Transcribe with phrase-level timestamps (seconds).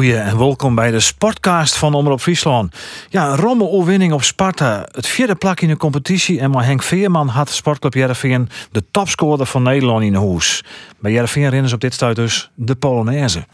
[0.00, 2.76] Goeie en welkom bij de Sportcast van Omroep Friesland.
[3.08, 4.86] Ja, een rommel overwinning op Sparta.
[4.90, 6.40] Het vierde plak in de competitie.
[6.40, 10.64] En maar Henk Veerman had Sportclub Jereveen de topscorer van Nederland in hoes.
[10.98, 13.46] Bij Jereveen rennen ze op dit stuit dus de Polonaise.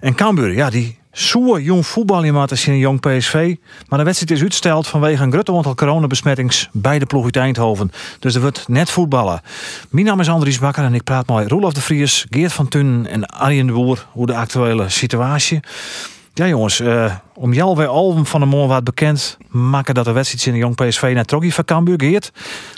[0.00, 3.56] En Cambuur, ja, die zoer jong voetbal in een jong PSV.
[3.88, 7.92] Maar de wedstrijd is uitgesteld vanwege een grote aantal coronabesmettings bij de ploeg uit Eindhoven.
[8.18, 9.40] Dus er wordt net voetballen.
[9.90, 13.06] Mijn naam is Andries Bakker en ik praat met Roelof de Vries, Geert van Tunen
[13.06, 15.60] en Arjen de Boer hoe de actuele situatie.
[16.34, 20.12] Ja jongens, uh, om jou weer al van de morgen wat bekend maken dat de
[20.12, 22.32] wedstrijd in de jong PSV naar Troggy van Cambuur Geert.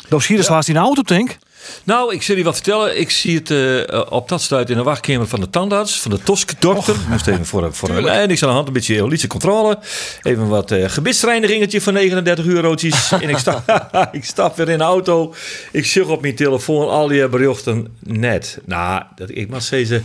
[0.09, 1.37] Doos hier is laatst in de auto, denk
[1.85, 3.01] nou, ik zal je wat vertellen.
[3.01, 6.19] Ik zie het uh, op dat stuit in de wachtkamer van de tandarts, van de
[6.23, 6.97] Tosk-dokter.
[7.09, 8.31] Moest even voor, voor een.
[8.31, 9.79] Ik zal aan de hand een beetje eolitische controle.
[10.23, 13.13] Even wat uh, gebitsreinigingetje van 39 eurotjes.
[13.23, 15.35] en ik stap, ik stap weer in de auto.
[15.73, 18.59] Ik zoek op mijn telefoon al die berichten net.
[18.65, 20.05] Nou, dat, ik mag zeggen...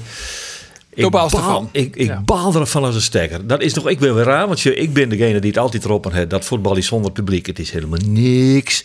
[1.06, 1.70] Ik baal, ervan.
[1.72, 2.22] Ik, ik ja.
[2.26, 3.48] baal ervan als een stekker.
[3.48, 5.86] Dat is toch ik weer weer raar, want je, ik ben degene die het altijd
[5.86, 6.30] erop aan heeft.
[6.30, 7.46] Dat voetbal is zonder publiek.
[7.46, 8.84] Het is helemaal niks.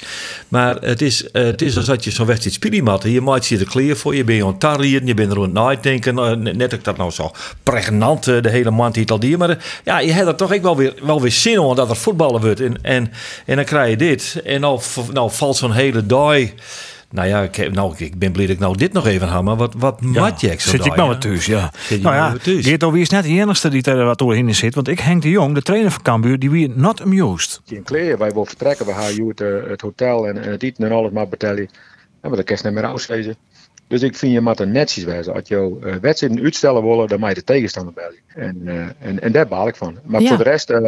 [0.48, 3.10] Maar het is, uh, het is alsof je zo'n wedstrijd spiliematten.
[3.10, 4.14] Je maakt je er clear voor.
[4.14, 5.06] Je bent aan het tarrieren.
[5.06, 6.18] Je bent er aan het denken.
[6.18, 7.30] Uh, net ik dat nou zo
[7.62, 9.36] pregnant, uh, de hele maand die al die.
[9.36, 11.96] Maar ja, je hebt er toch ik wel weer, wel weer zin in dat er
[11.96, 12.60] voetballen wordt.
[12.60, 13.12] En, en,
[13.46, 14.40] en dan krijg je dit.
[14.44, 14.80] En nou,
[15.12, 16.38] nou valt zo'n hele dag
[17.14, 19.56] nou ja, ik, nou, ik ben blij dat ik nou dit nog even haal, maar
[19.56, 21.72] wat, wat ja, mat je Zit ik nou wat thuis, ja.
[21.88, 24.74] nou ja, Geert wie is net de enige die er wat doorheen zit.
[24.74, 27.60] Want ik, Henk de Jong, de trainer van Cambuur, die wie not amused.
[27.66, 30.92] In kleren, wij willen vertrekken, we gaan het, uh, het hotel en, het eten en
[30.92, 31.68] alles maar betalen.
[32.20, 33.36] En we de kerst niet meer uitlezen.
[33.86, 35.34] Dus ik vind je moet er netjes wezen.
[35.34, 38.18] Als je uh, wedstrijden uitstellen willen, dan moet je de tegenstander bellen.
[38.26, 39.98] En, uh, en, en daar baal ik van.
[40.04, 40.28] Maar ja.
[40.28, 40.78] voor de rest, uh,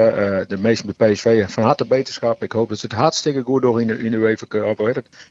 [0.48, 2.42] de meesten bij PSV van harte beterschap.
[2.42, 4.80] Ik hoop dat ze het hartstikke goed doen in de, in de UEFA Cup,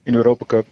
[0.04, 0.66] in de Europa Cup.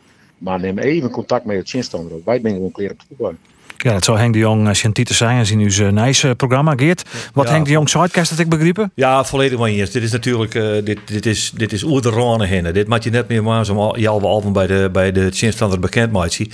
[0.44, 2.18] Maar neem even contact met je chinstander.
[2.26, 3.34] Wij zijn gewoon klaar op het voetbal.
[3.78, 6.74] Ja, het zou Henk de Jong uh, Chantite zijn in uw Nijs programma.
[6.76, 8.92] Geert, wat Henk de Jong sidecast dat ik begrepen?
[8.96, 9.92] Ja, volledig van hier.
[9.92, 12.74] Dit is natuurlijk, uh, dit, dit is, dit is oer de rane heen.
[12.74, 16.12] Dit maak je net meer maar zo Jalwe Alven bij de, bij de Chinstander bekend
[16.12, 16.48] maatje.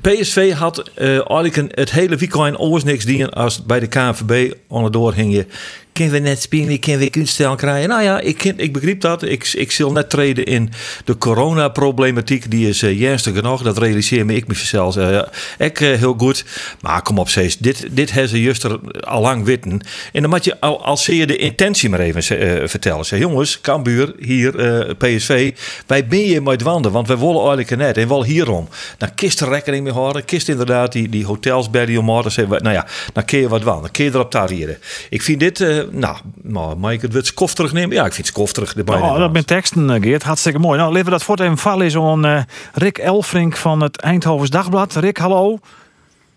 [0.00, 5.14] PSV had uh, eigenlijk het hele weekend oors niks dienen als bij de KNVB onderdoor
[5.14, 5.46] hing je
[5.92, 7.88] kunnen we net spelen, kunnen we kunststel krijgen.
[7.88, 9.22] Nou ja, ik, ik begreep dat.
[9.22, 10.70] Ik, ik zal net treden in
[11.04, 12.50] de coronaproblematiek.
[12.50, 13.62] Die is uh, ernstig genoeg.
[13.62, 15.22] Dat realiseer me ik me zelfs uh,
[15.58, 16.44] ik uh, heel goed.
[16.80, 17.56] Maar kom op, steeds.
[17.56, 18.66] Dit, dit hebben ze juist
[19.00, 19.80] al lang witten.
[20.12, 22.22] En dan moet je al, als je de intentie maar even
[22.68, 23.04] vertellen.
[23.04, 24.52] Zeg, jongens, Cambuur, hier,
[24.96, 25.54] PSV.
[25.86, 27.96] Wij ben je met wanden, want wij willen eigenlijk net.
[27.96, 28.68] En wel hierom.
[28.98, 30.24] Dan kist er rekening mee houden.
[30.24, 32.36] Kist inderdaad die, die hotels bij die omhoog.
[32.36, 33.82] Nou ja, dan kun je wat wanden.
[33.82, 34.78] Dan kun je erop tarieren.
[35.10, 35.60] Ik vind dit
[35.90, 37.96] nou, maar mag ik het wat skof terugnemen?
[37.96, 38.74] Ja, ik vind het skof terug.
[38.86, 40.22] Oh, dat ben teksten, eh, Geert.
[40.22, 40.78] Hartstikke mooi.
[40.78, 42.42] Nou, laten we dat voort even voorlezen aan uh,
[42.72, 44.94] Rick Elfrink van het Eindhovens Dagblad.
[44.94, 45.58] Rick, hallo.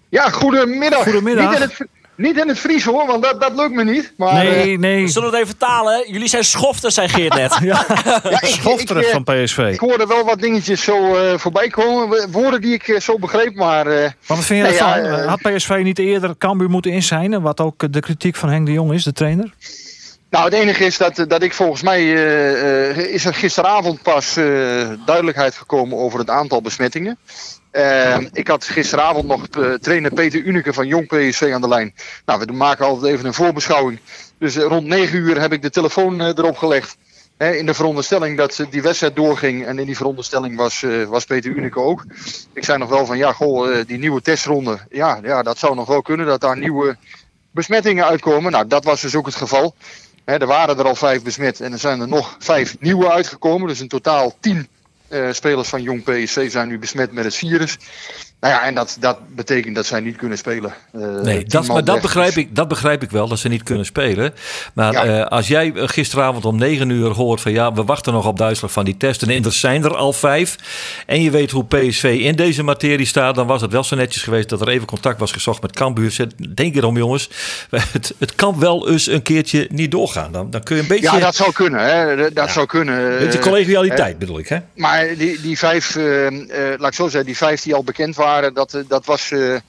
[0.09, 1.03] Ja, goedemiddag.
[1.03, 1.49] Goedemiddag.
[1.49, 4.13] Niet in het, niet in het Fries hoor, want dat, dat lukt me niet.
[4.17, 5.03] Maar, nee, uh, nee.
[5.03, 6.11] We zullen het even vertalen.
[6.11, 7.57] Jullie zijn schofters, zei Geert net.
[7.61, 7.85] ja,
[8.29, 9.57] ja schofterig van PSV.
[9.57, 12.31] Ik hoorde wel wat dingetjes zo uh, voorbij komen.
[12.31, 13.87] Woorden die ik zo begreep, maar...
[13.87, 15.27] Uh, maar wat vind je nee, ervan?
[15.27, 17.41] Had PSV niet eerder Cambuur moeten inzijnen?
[17.41, 19.53] Wat ook de kritiek van Henk de Jong is, de trainer?
[20.33, 24.37] Nou, het enige is dat, dat ik volgens mij uh, uh, is er gisteravond pas
[24.37, 27.17] uh, duidelijkheid gekomen over het aantal besmettingen.
[28.31, 29.47] Ik had gisteravond nog
[29.81, 31.93] trainer Peter Unike van Jong PSV aan de lijn.
[32.25, 33.99] Nou, we maken altijd even een voorbeschouwing.
[34.37, 36.97] Dus rond 9 uur heb ik de telefoon erop gelegd.
[37.37, 39.65] Hè, in de veronderstelling dat die wedstrijd doorging.
[39.65, 42.05] En in die veronderstelling was, was Peter Unike ook.
[42.53, 44.79] Ik zei nog wel van ja, goh, die nieuwe testronde.
[44.89, 46.97] Ja, ja, dat zou nog wel kunnen dat daar nieuwe
[47.51, 48.51] besmettingen uitkomen.
[48.51, 49.75] Nou, dat was dus ook het geval.
[50.25, 53.67] He, er waren er al vijf besmet en er zijn er nog vijf nieuwe uitgekomen.
[53.67, 54.67] Dus in totaal tien
[55.31, 57.77] spelers van Jong PSV zijn nu besmet met het virus.
[58.43, 60.73] Nou ja, en dat, dat betekent dat zij niet kunnen spelen.
[60.95, 63.85] Uh, nee, dat, maar dat begrijp, ik, dat begrijp ik wel, dat ze niet kunnen
[63.85, 64.33] spelen.
[64.73, 65.19] Maar ja.
[65.19, 68.73] uh, als jij gisteravond om 9 uur hoort van ja, we wachten nog op Duitsland
[68.73, 69.29] van die testen.
[69.29, 70.55] En er zijn er al vijf.
[71.05, 73.35] En je weet hoe PSV in deze materie staat.
[73.35, 76.27] Dan was het wel zo netjes geweest dat er even contact was gezocht met Cambuur.
[76.55, 77.29] Denk erom jongens,
[77.91, 80.31] het, het kan wel eens een keertje niet doorgaan.
[80.31, 81.11] Dan, dan kun je een beetje...
[81.11, 81.79] Ja, dat zou kunnen.
[81.79, 82.15] Hè.
[82.15, 82.47] Dat ja.
[82.47, 83.17] zou kunnen.
[83.19, 84.47] Beetje collegialiteit bedoel ik.
[84.47, 84.57] Hè?
[84.75, 86.27] Maar die, die vijf, uh,
[86.77, 89.59] laat ik zo zeggen, die vijf die al bekend waren dat, dat, was, uh,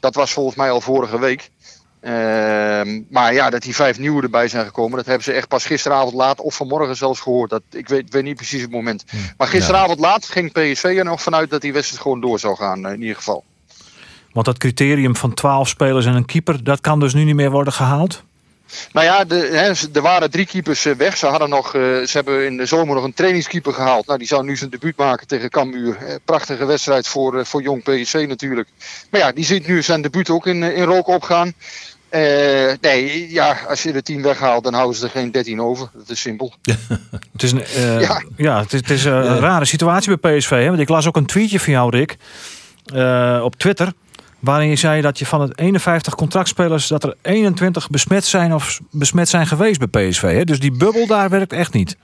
[0.00, 1.50] dat was volgens mij al vorige week.
[2.00, 5.66] Ehm, maar ja, dat die vijf nieuwe erbij zijn gekomen, dat hebben ze echt pas
[5.66, 7.50] gisteravond laat of vanmorgen zelfs gehoord.
[7.50, 9.04] Dat, ik weet, weet niet precies het moment.
[9.36, 12.86] Maar gisteravond laat ging PSV er nog vanuit dat die wedstrijd gewoon door zou gaan,
[12.86, 13.44] eh, in ieder geval.
[14.32, 17.50] Want dat criterium van 12 spelers en een keeper, dat kan dus nu niet meer
[17.50, 18.24] worden gehaald?
[18.92, 21.16] Nou ja, de, hè, er waren drie keepers eh, weg.
[21.16, 24.06] Ze, hadden nog, eh, ze hebben in de zomer nog een trainingskeeper gehaald.
[24.06, 25.96] Nou, die zou nu zijn debuut maken tegen Cambuur.
[25.96, 28.68] Eh, prachtige wedstrijd voor, voor jong PSV natuurlijk.
[29.10, 31.52] Maar ja, die ziet nu zijn debuut ook in, in rook opgaan.
[32.80, 35.90] Nee, ja, als je de 10 weghaalt, dan houden ze er geen 13 over.
[35.94, 36.54] Dat is simpel.
[37.32, 37.64] Het is een,
[38.00, 38.22] ja.
[38.36, 38.60] Ja.
[38.60, 40.50] het is, het is een rare situatie bij PSV.
[40.50, 40.66] Hè?
[40.68, 42.16] Want ik las ook een tweetje van jou, Rick,
[43.42, 43.92] op Twitter.
[44.42, 46.86] Waarin je zei dat je van het 51 contractspelers...
[46.86, 50.22] dat er 21 besmet zijn of besmet zijn geweest bij PSV.
[50.22, 50.44] Hè?
[50.44, 51.96] Dus die bubbel daar werkt echt niet.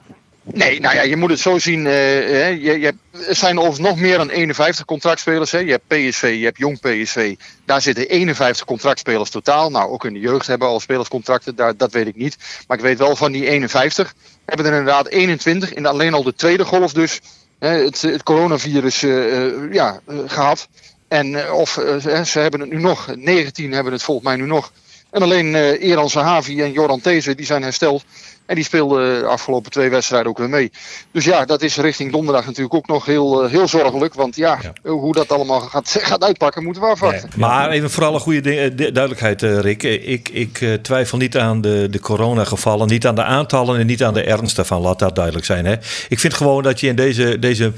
[0.42, 1.86] Nee, nou ja, je moet het zo zien.
[1.86, 2.94] eh, je, je
[3.28, 5.50] er zijn overigens nog meer dan 51 contractspelers.
[5.50, 5.58] Hè.
[5.58, 7.34] Je hebt PSV, je hebt jong PSV.
[7.64, 9.70] Daar zitten 51 contractspelers totaal.
[9.70, 11.56] Nou, ook in de jeugd hebben al spelerscontracten.
[11.56, 12.36] Daar, dat weet ik niet.
[12.66, 14.14] Maar ik weet wel van die 51
[14.44, 17.20] hebben er inderdaad 21 in alleen al de tweede golf dus
[17.58, 20.68] hè, het, het coronavirus eh, eh, ja, eh, gehad.
[21.08, 23.08] En eh, of eh, ze- hebben het nu nog.
[23.16, 24.72] 19 hebben het volgens mij nu nog.
[25.10, 28.04] En alleen eh Eran Sahavi en Joran These die zijn hersteld.
[28.48, 30.70] En die speelden de afgelopen twee wedstrijden ook weer mee.
[31.12, 34.14] Dus ja, dat is richting donderdag natuurlijk ook nog heel, eh, heel zorgelijk.
[34.14, 34.90] Want ja, Ja.
[34.90, 37.30] hoe dat allemaal gaat, gaat uitpakken, moeten we afwachten.
[37.36, 39.82] Maar even voor alle goede de- duidelijkheid, eh, Rick.
[39.82, 43.86] Eh, Ik, ik eh, twijfel niet aan de, de coronagevallen, niet aan de aantallen en
[43.86, 44.80] niet aan de ernst daarvan.
[44.80, 45.64] Laat dat duidelijk zijn.
[45.66, 45.74] Hè?
[46.08, 47.72] Ik vind gewoon dat je in deze, deze,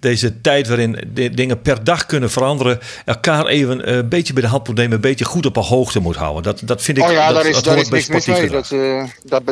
[0.00, 4.42] deze tijd waarin de dingen per dag kunnen veranderen, elkaar even eh, een beetje bij
[4.42, 6.42] de hand moet nemen, een beetje goed op een hoogte moet houden.
[6.42, 7.04] Dat, dat vind ik.
[7.04, 8.50] oh ja, dat, daar is, dat daar is niks mis mee.
[8.50, 9.04] Dat, eh,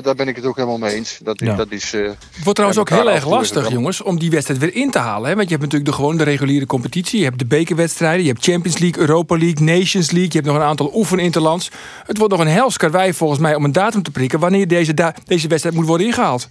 [0.02, 1.18] daar ben ik het ook helemaal mee eens.
[1.22, 1.54] Dat, Ja.
[1.54, 4.74] dat is, eh, Het wordt trouwens ook heel erg lastig, jongens, om die wedstrijd weer
[4.74, 5.28] in te halen.
[5.28, 5.34] Hè?
[5.36, 7.18] Want je hebt natuurlijk de, gewoon de reguliere competitie.
[7.18, 10.30] Je hebt de bekerwedstrijden, je hebt Champions League, Europa League, Nations League.
[10.32, 11.70] Je hebt nog een aantal oefeninterlands.
[12.06, 14.38] Het wordt nog een hels karwei volgens mij om een datum te prikken...
[14.38, 16.48] wanneer deze, da- deze wedstrijd moet worden ingehaald.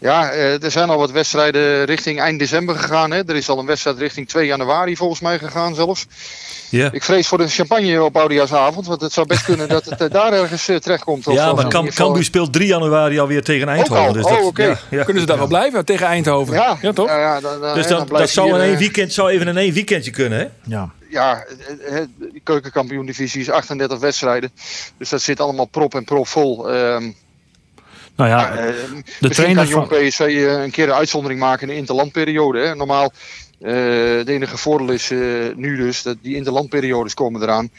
[0.00, 3.10] Ja, eh, er zijn al wat wedstrijden richting eind december gegaan.
[3.10, 3.18] Hè.
[3.26, 6.06] Er is al een wedstrijd richting 2 januari volgens mij gegaan zelfs.
[6.70, 6.88] Ja.
[6.92, 8.86] Ik vrees voor de champagne op Oudejaarsavond.
[8.86, 11.26] Want het zou best kunnen dat het eh, daar ergens eh, terechtkomt.
[11.26, 14.06] Of Ja, maar geval- Cambuur speelt 3 januari alweer tegen Eindhoven.
[14.06, 14.12] al?
[14.12, 15.04] Dus Oh, dat, ja, ja.
[15.04, 16.54] Kunnen ze daar wel blijven tegen Eindhoven?
[16.54, 17.08] Ja, toch?
[17.08, 19.56] Ja, ja, dan, dan- Dus dan dat, dat zou in één weekend zou even in
[19.56, 20.46] één weekendje kunnen, hè?
[20.66, 20.90] Ja.
[21.10, 21.44] ja,
[22.18, 24.50] de keukenkampioen-divisie is 38 wedstrijden.
[24.98, 26.70] Dus dat zit allemaal prop en prop vol.
[26.70, 27.10] Ehm,
[28.20, 28.72] Nou ja, eh, de
[29.02, 30.08] misschien trainer kan Jong van...
[30.08, 32.58] PSV eh, een keer een uitzondering maken in de interlandperiode.
[32.58, 32.74] Hè.
[32.74, 33.12] Normaal,
[33.60, 35.18] eh de enige voordeel is eh,
[35.56, 37.70] nu dus dat die interlandperiodes komen eraan.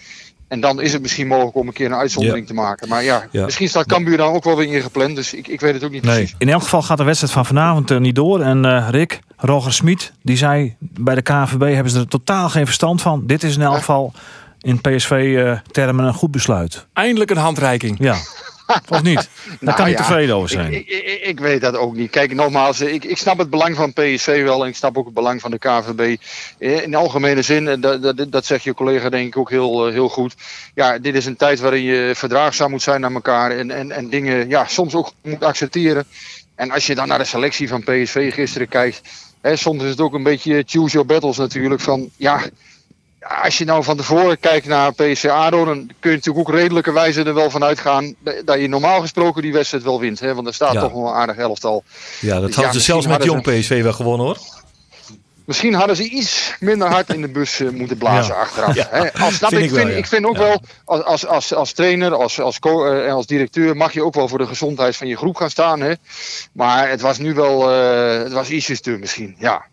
[0.48, 2.88] En dan is het misschien mogelijk om een keer een uitzondering te maken.
[2.90, 3.46] Maar ja, Ja.
[3.46, 5.16] misschien staat Cambuur dan ook wel weer ingepland.
[5.16, 6.16] Dus ik, ik weet het ook niet Nee.
[6.16, 6.36] precies.
[6.38, 8.42] In elk geval gaat de wedstrijd van vanavond eh, niet door.
[8.42, 12.66] En eh, Rick, Roger Smit, die zei bij de KNVB hebben ze er totaal geen
[12.66, 13.24] verstand van.
[13.26, 14.14] Dit is in elk geval
[14.62, 16.86] in PSV-termen een goed besluit.
[16.94, 17.96] Eindelijk een handreiking.
[18.00, 18.16] Ja.
[18.90, 19.16] Of niet?
[19.46, 20.74] Daar Nou kan je ja, tevreden over zijn.
[20.74, 22.10] Ik, ik, ik, weet dat ook niet.
[22.12, 25.14] Kijk, nogmaals, ik, ik snap het belang van PSV wel en ik snap ook het
[25.14, 26.18] belang van de KVB.
[26.58, 29.50] Eh, In de algemene zin, en dat, dat, dat zegt je collega denk ik ook
[29.50, 30.36] heel, eh, heel goed.
[30.74, 34.10] Ja, dit is een tijd waarin je verdraagzaam moet zijn naar elkaar en, en, en
[34.10, 36.06] dingen ja, soms ook moet accepteren.
[36.56, 39.02] En als je dan naar de selectie van PSV gisteren kijkt,
[39.42, 41.82] hè, soms is het ook een beetje choose your battles natuurlijk.
[41.82, 42.42] Van ja,
[43.22, 47.24] als je nou van tevoren kijkt naar PSV ADO, dan kun je natuurlijk ook redelijkerwijze
[47.24, 48.16] er wel van uitgaan
[48.46, 50.20] dat je normaal gesproken die wedstrijd wel wint.
[50.20, 50.36] Hè?
[50.36, 50.82] Want er staat Ja.
[50.82, 51.84] toch wel een aardig elftal.
[52.20, 54.38] Ja, dat Dus hadden ja, ze zelfs met jong PSV wel gewonnen, hoor.
[55.46, 58.40] Misschien hadden ze iets minder hard in de bus eh, moeten blazen Ja.
[58.42, 58.76] achteraf.
[58.76, 59.14] Ja, Hè?
[59.14, 59.98] Al snap vind ik, ik wel, vind, ja.
[59.98, 63.78] ik vind ook wel, als, als, als, als trainer als, als eh, en als directeur
[63.78, 65.82] mag je ook wel voor de gezondheid van je groep gaan staan.
[65.82, 65.94] Hè?
[66.52, 69.66] Maar het was nu wel, eh, het was ietsjes te misschien, ja.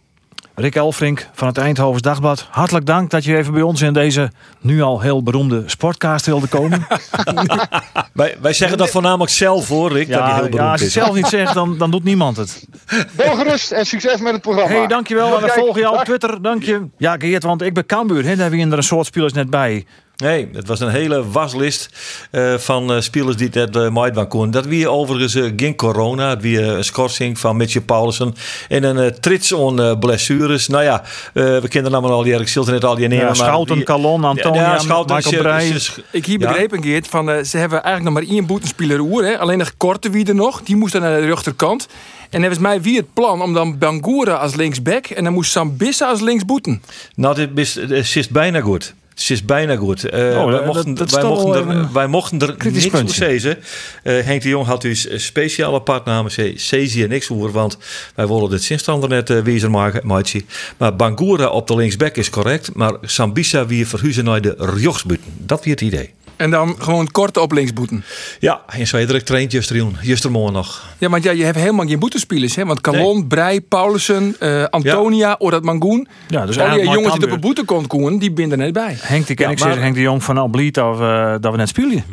[0.58, 2.46] Rick Elfrink van het Eindhovens Dagblad.
[2.50, 6.46] Hartelijk dank dat je even bij ons in deze nu al heel beroemde sportcast wilde
[6.46, 6.86] komen.
[8.12, 10.08] Wij, wij zeggen dat voornamelijk zelf, hoor, Rick.
[10.08, 11.02] dat die ja, heel ja, beroemd als je het is.
[11.02, 12.66] zelf niet zegt, dan, dan doet niemand het.
[13.12, 14.76] Wel gerust en succes met het programma.
[14.76, 15.24] hey, dankjewel.
[15.24, 16.04] En dan Kijk, volg je al op.
[16.04, 16.42] Twitter.
[16.42, 16.86] Dank je.
[16.96, 18.24] Ja, Geert, want ik ben Cambuur.
[18.24, 19.86] Hè, daar hebben we er een soort spelers net bij.
[20.22, 21.88] Nee, het was een hele waslist
[22.30, 24.50] eh, van eh, spelers die het uh, maaid konden.
[24.50, 28.34] Dat wie overigens uh, geen corona, het wie uh, een schorsing van Mitchell Paulsen
[28.68, 30.68] en een uh, trits on uh, blessures.
[30.68, 33.26] Nou ja, we kennen allemaal al die Erik Stilte net al die nemen.
[33.26, 35.80] Ja, Schouten, die, Calon, Antonia, ja, Schouten, Michael Breij.
[36.10, 39.24] Ik hier begrepen, Geert, van uh, ze hebben eigenlijk nog maar één boetenspeler oer.
[39.24, 39.38] Hè?
[39.38, 40.62] Alleen nog korte wie er nog.
[40.62, 41.88] Die moest dan naar de rechterkant.
[42.30, 46.08] En hebben mij wie het plan om dan Bangura als linksback en dan moest Sambissa
[46.08, 46.82] als linksboeten.
[47.14, 48.94] Nou, dit is, dit is bijna goed.
[49.18, 50.04] Het is bijna goed.
[50.04, 53.58] Uh, oh, wij, mochten, dat, dat wij, mochten er, wij mochten er niks over zeggen.
[54.04, 56.30] Uh, Henk de Jong had dus speciale partnamen.
[56.54, 57.78] Cezi en niks over, want
[58.14, 60.06] wij willen dit zinstander net uh, wezen maken.
[60.06, 60.44] Maatje.
[60.76, 62.74] Maar Bangura op de linksback is correct.
[62.74, 65.32] Maar Sambisa weer verhuizen naar de rechtsbuiten.
[65.36, 66.14] Dat weer het idee.
[66.38, 68.04] En dan gewoon kort op linksboeten.
[68.38, 69.96] Ja, en Zwederik traint Justerjoen.
[70.02, 70.86] Justermoorn nog.
[70.98, 72.54] Ja, want ja, je hebt helemaal geen boetespelers.
[72.56, 72.64] Hè?
[72.64, 76.08] Want Calon, Brei, Paulussen, eh, Antonia, Orad Mangoen.
[76.28, 78.64] Ja, dus Al die eigenlijk jongens die op een boete kon komen, die binden er
[78.64, 78.96] niet bij.
[79.00, 81.56] Henk, die ken Ja, ik maar- Henk de Jong van Albliet of uh, dat we
[81.58, 82.04] net spelen.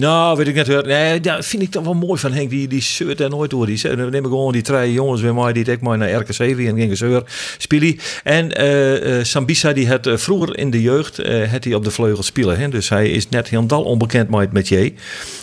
[0.00, 0.86] Nou, weet ik net weer.
[0.86, 2.50] Nee, dat vind ik toch wel mooi van Henk.
[2.50, 3.66] Die, die zeurt er nooit door.
[3.66, 6.38] Die dan neem ik gewoon die drie jongens weer maar die ik maar naar RKC
[6.38, 7.22] en ging zeur
[7.58, 7.98] spelen.
[8.24, 11.16] En eh, eh, Sambisa die had eh, vroeger in de jeugd
[11.50, 12.58] had hij op de vleugel spelen.
[12.58, 12.68] Hè?
[12.68, 14.92] Dus hij is net helemaal onbekend met met je.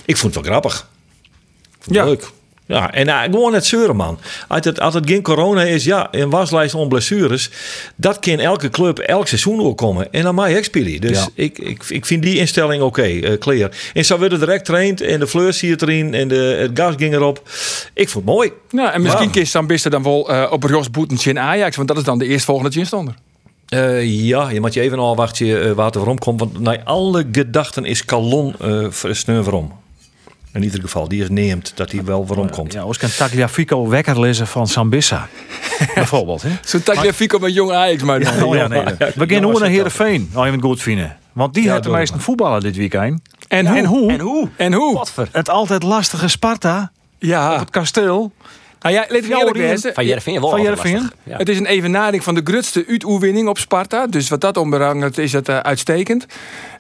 [0.06, 0.90] Ik vond het wel grappig.
[1.80, 2.06] Vond het Ja.
[2.06, 2.32] Leuk.
[2.68, 4.20] Ja, en uh, gewoon net zeuren, man.
[4.48, 7.50] Als het, als het geen corona is, ja, een waslijst om blessures.
[7.96, 10.12] Dat kan elke club elk seizoen ook komen.
[10.12, 11.02] En dan ook spelen.
[11.02, 11.28] Dus Ja.
[11.34, 13.72] ik, ik, ik vind die instelling oké, eh, clear.
[13.94, 16.94] En zo werden direct traind en de fleur zie je erin en de, het gas
[16.98, 17.42] ging erop.
[17.94, 18.52] Ik vond het mooi.
[18.72, 19.32] Nou, en misschien Ja.
[19.32, 21.76] kiest dan best dan wel eh, op Jos Boetens in Ajax.
[21.76, 23.14] Want dat is dan de eerstvolgende ginstander.
[23.66, 26.40] Eh, ja, je moet je even afwachten eh, waar het waarom komt.
[26.40, 29.72] Want naar alle gedachten is Calon uh, sneu waarom.
[30.56, 32.74] In ieder geval, die is neemt dat hij wel waarom komt.
[32.74, 35.28] Ja, ons kan Tagliafico wekker lezen van Sambissa.
[35.96, 36.50] Bijvoorbeeld, hè?
[36.66, 38.04] Zo'n Tagliafico met jong Ajax.
[38.04, 38.84] Maar Oh ja, nee.
[39.16, 40.30] We gaan hoe naar Heerenveen.
[40.34, 41.18] Nou, even goed vinden.
[41.34, 43.22] Want die Ja, heeft de meeste voetballen dit weekend.
[43.48, 43.78] En hoe?
[43.78, 44.50] En hoe?
[44.58, 45.06] En hoe?
[45.16, 45.28] En?
[45.32, 47.54] Het altijd lastige Sparta Ja.
[47.54, 48.32] op het kasteel.
[48.86, 49.94] Nou ja, let me eerlijk Fjouwer wezen.
[49.94, 51.02] Van Jervin wel.
[51.24, 51.38] Ja.
[51.38, 54.08] Het is een evenaring van de grutste uitoefening op Sparta.
[54.08, 56.26] Dus wat dat omberangt is het eh, uitstekend.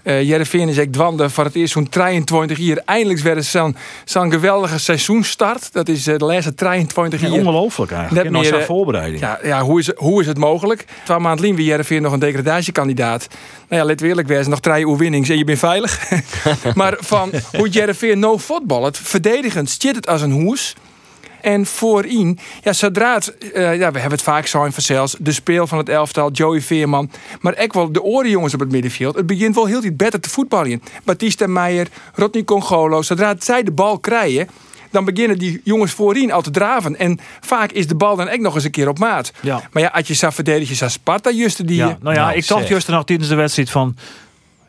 [0.03, 2.81] Eh Jereveen is echt dwande voor het eerst zo'n 23 jaar.
[2.85, 5.73] Eindelijk weer eens zo'n zo'n geweldige seizoenstart.
[5.73, 7.37] Dat is eh, de laatste 23 Ja, jaar.
[7.37, 8.31] ongelooflijk eigenlijk.
[8.31, 9.21] Net meer, eh, voorbereiding.
[9.21, 10.85] Ja, ja hoe, is, hoe is het mogelijk?
[11.03, 13.27] Twee maanden geleden weer Jereveen nog een degradatiekandidaat.
[13.69, 16.11] Nou ja, let we eerlijk wezen, nog drie oefeningen en je bent veilig.
[16.73, 20.75] maar van hoe Jereveen no voetbal, het verdedigend zit het als een hoes.
[21.45, 25.31] En voorin, ja, zodra het, eh, ja, we hebben het vaak zo in vanzelfs, de
[25.31, 27.11] speel van het elftal, Joey Veerman,
[27.41, 29.15] maar ook wel de orenjongens op het middenveld.
[29.15, 30.81] Het begint wel heel iets beter te voetballen.
[31.03, 34.47] Batista Meijer, Rodney Congolo, zodra zij de bal krijgen,
[34.91, 36.97] dan beginnen die jongens voorin al te draven.
[36.97, 39.31] En vaak is de bal dan ook nog eens een keer op maat.
[39.41, 39.61] Ja.
[39.71, 41.75] Maar ja, als je zou verdedigen, zou Sparta juist die...
[41.75, 43.95] Ja, nou ja, Nou, ik dacht juist nog tijdens de wedstrijd van...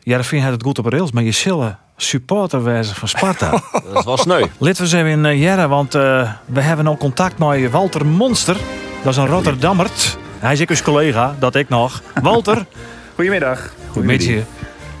[0.03, 3.61] Jervin had het goed op rails, maar je zullen supporter wezen van Sparta.
[3.93, 4.45] Dat wel sneu.
[4.57, 8.57] Laten we zijn in uh, Jerre, want eh, we hebben ook contact met Walter Monster.
[9.03, 10.17] Dat is een Rotterdammert.
[10.39, 12.01] Hij is ook eens collega, dat ik nog.
[12.21, 12.65] Walter,
[13.15, 13.69] Goedemiddag.
[13.91, 14.41] goed met je.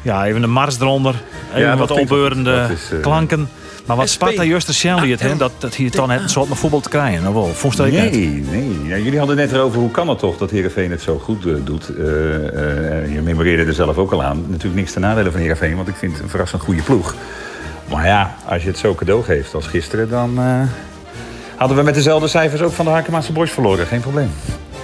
[0.01, 1.15] Ja, even de mars eronder.
[1.49, 3.49] Even Ja, wat opbeurende eh, klanken.
[3.87, 4.21] Maar wat SP.
[4.21, 6.79] Sparta juist de Shelly het, hè, dat, dat hier dan het een soort met voetbal
[6.79, 7.27] te krijgen.
[7.27, 8.83] Of wel, dat Nee, nee.
[8.83, 11.45] Ja, jullie hadden het net erover hoe kan het toch dat Heerenveen het zo goed
[11.45, 11.89] eh, doet.
[11.97, 12.03] Eh,
[13.03, 14.41] eh, je memoreerde er zelf ook al aan.
[14.47, 17.15] Natuurlijk niks te nadelen van Heerenveen, want ik vind het een verrassend goede ploeg.
[17.89, 20.61] Maar ja, als je het zo cadeau geeft als gisteren, dan eh,
[21.55, 23.85] hadden we met dezelfde cijfers ook van de Hakemaatse Boys verloren.
[23.87, 24.29] Geen probleem.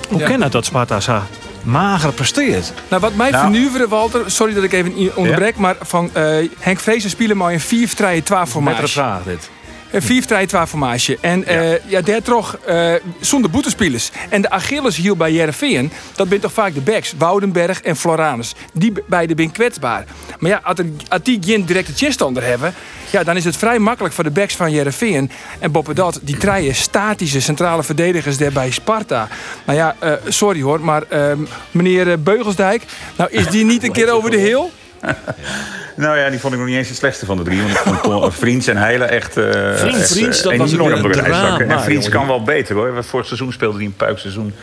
[0.09, 0.27] Hoe Ja.
[0.27, 1.21] kan het dat Sparta zo
[1.63, 2.73] mager presteert?
[2.89, 3.43] Nou, wat mij Nou.
[3.43, 7.53] vernuiveren, Walter, sorry dat ik even i- onderbrek, maar van eh, Henk Vrezen spelen maar
[7.53, 8.87] een 4-3-2 formatie.
[8.87, 9.49] vraag dit.
[9.93, 11.17] Een 4-3-2 formatie.
[11.21, 14.11] En eh, ja, daar toch eh, zonder boetespelers.
[14.29, 17.13] En de Achilles hiel bij Jereveen, dat zijn toch vaak de backs.
[17.17, 18.55] Woudenberg en Floranus.
[18.73, 20.05] Die be- beide zijn kwetsbaar.
[20.39, 22.73] Maar ja, als, die geen directe cheststander hebben...
[23.09, 25.31] Ja, dan is het vrij makkelijk voor de backs van Jereveen.
[25.59, 29.27] En dat, die treien statische centrale verdedigers daar bij Sparta.
[29.65, 31.31] Nou ja, eh, sorry hoor, maar eh,
[31.71, 32.83] meneer eh, Beugelsdijk...
[33.17, 34.71] Nou, is die niet een keer over de heel?
[35.95, 37.61] Nou ja, die vond ik nog niet eens de slechtste van de drie.
[37.61, 39.43] Want ik vond Vriends en Heilen echt, eh
[39.75, 41.11] Vriends, echt, Vriends, eh, dat was enorm.
[41.69, 43.03] En Vriends kan wel beter hoor.
[43.03, 44.53] Vorig seizoen speelde hij een puikseizoen.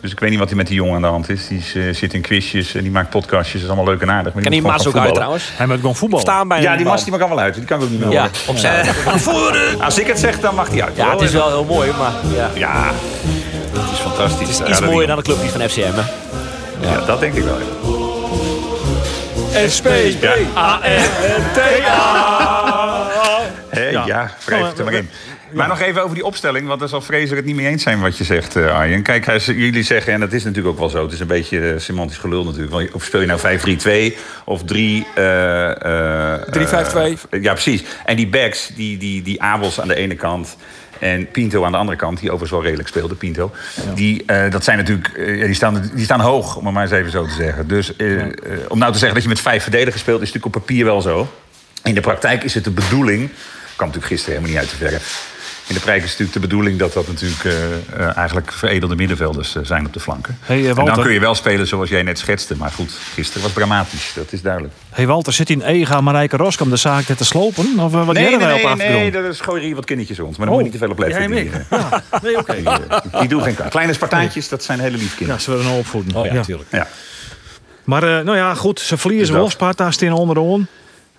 [0.00, 1.46] Dus ik weet niet wat hij met die jongen aan de hand is.
[1.48, 3.52] Die is, eh, zit in quizjes en die maakt podcastjes.
[3.60, 4.32] Dat is allemaal leuk en aardig.
[4.34, 5.50] Maar Kan die Maas ook uit trouwens?
[5.56, 6.26] Hij moet gewoon voetballen.
[6.26, 6.92] Staan bij Ja, die bal.
[6.92, 7.54] Mas die mag wel uit.
[7.54, 8.32] Die kan ik ook niet meer Ja, horen.
[8.46, 8.84] opzij.
[9.80, 10.96] Als ik het zeg, dan mag hij uit.
[10.96, 12.50] Ja, het is wel heel mooi, maar ja.
[12.54, 12.90] Ja,
[13.72, 14.48] dat is fantastisch.
[14.48, 15.92] Het is iets dat mooier die- dan de clubje van FCM.
[15.94, 16.02] Hè?
[16.90, 17.58] Ja, dat denk ik wel.
[19.74, 19.86] SP,
[23.70, 24.30] Hé, ja, Ja.
[24.44, 25.10] wrijf het er maar in.
[25.52, 28.00] Maar nog even over die opstelling, want daar zal Fraser het niet mee eens zijn
[28.00, 29.02] wat je zegt, eh, Arjen.
[29.02, 31.72] Kijk, hij, jullie zeggen, en dat is natuurlijk ook wel zo, het is een beetje
[31.72, 32.94] eh, semantisch gelul natuurlijk.
[32.94, 33.40] Of speel je nou
[34.14, 35.06] 5-3-2 of 3...
[35.14, 37.18] eh, eh, 3-5-2.
[37.30, 37.84] eh, ja, precies.
[38.04, 40.56] En die backs, die, die, die Abels aan de ene kant
[40.98, 43.50] en Pinto aan de andere kant, die overigens wel redelijk speelde, Pinto.
[43.94, 46.92] Die, eh, dat zijn natuurlijk, eh, die, staan, die staan hoog, om het maar eens
[46.92, 47.68] even zo te zeggen.
[47.68, 48.22] Dus eh,
[48.68, 51.00] om nou te zeggen dat je met vijf verdedigers speelt, is natuurlijk op papier wel
[51.00, 51.28] zo.
[51.82, 53.30] In de praktijk is het de bedoeling,
[53.76, 54.98] kwam natuurlijk gisteren helemaal niet uit te verre.
[55.68, 57.72] In de praktijk is het natuurlijk de bedoeling dat dat natuurlijk eh,
[58.08, 60.38] eh, eigenlijk veredelde middenvelders eh, zijn op de flanken.
[60.40, 60.94] Hey, eh, en Walter.
[60.94, 62.56] dan kun je wel spelen zoals jij net schetste.
[62.56, 64.74] Maar goed, gisteren was dramatisch, dat is duidelijk.
[64.90, 67.78] Hey Walter, zit in Ega Marijke Rosk om de zaak te slopen?
[67.78, 70.36] Of wat Nee, nee, nee, op nee, dat is gooierie wat kindertjes rond.
[70.38, 71.20] Maar daar moet je niet te veel op letten.
[71.20, 72.54] En die, Ja, nee, oké.
[73.10, 73.70] die, die doen geen kwaad.
[73.70, 75.40] Kleine Spartaantjes, dat zijn hele lief Ja, kinderen.
[75.42, 76.14] ze willen nou opvoeden.
[76.16, 76.68] Oh ja, natuurlijk.
[76.72, 76.86] Ja.
[77.84, 79.50] Maar eh, nou ja, goed, ze verliezen wel.
[79.50, 80.66] Sparta staan onderaan.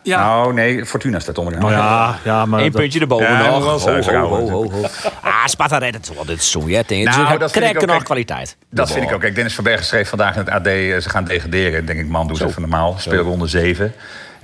[0.09, 0.23] Ja.
[0.23, 1.61] Nou, nee, Fortuna staat onderaan.
[1.61, 3.83] Nou ja, ja, maar Eén dat- puntje erboven Ja, nog.
[3.83, 4.81] Ho, ho, ho, ho, ho.
[5.21, 6.25] Ah, Sparta redt het wel.
[6.25, 6.77] Dit is zo, ja.
[6.77, 8.55] Het is Nou, een dat vind ik ook nog kwaliteit.
[8.69, 9.19] Dat vind ik ook.
[9.21, 10.65] Kijk, Dennis van Bergen schreef vandaag in het AD...
[10.67, 11.85] eh, ze gaan degraderen.
[11.85, 12.95] denk ik, man, doe het even normaal.
[12.99, 13.93] Speel ronde 7.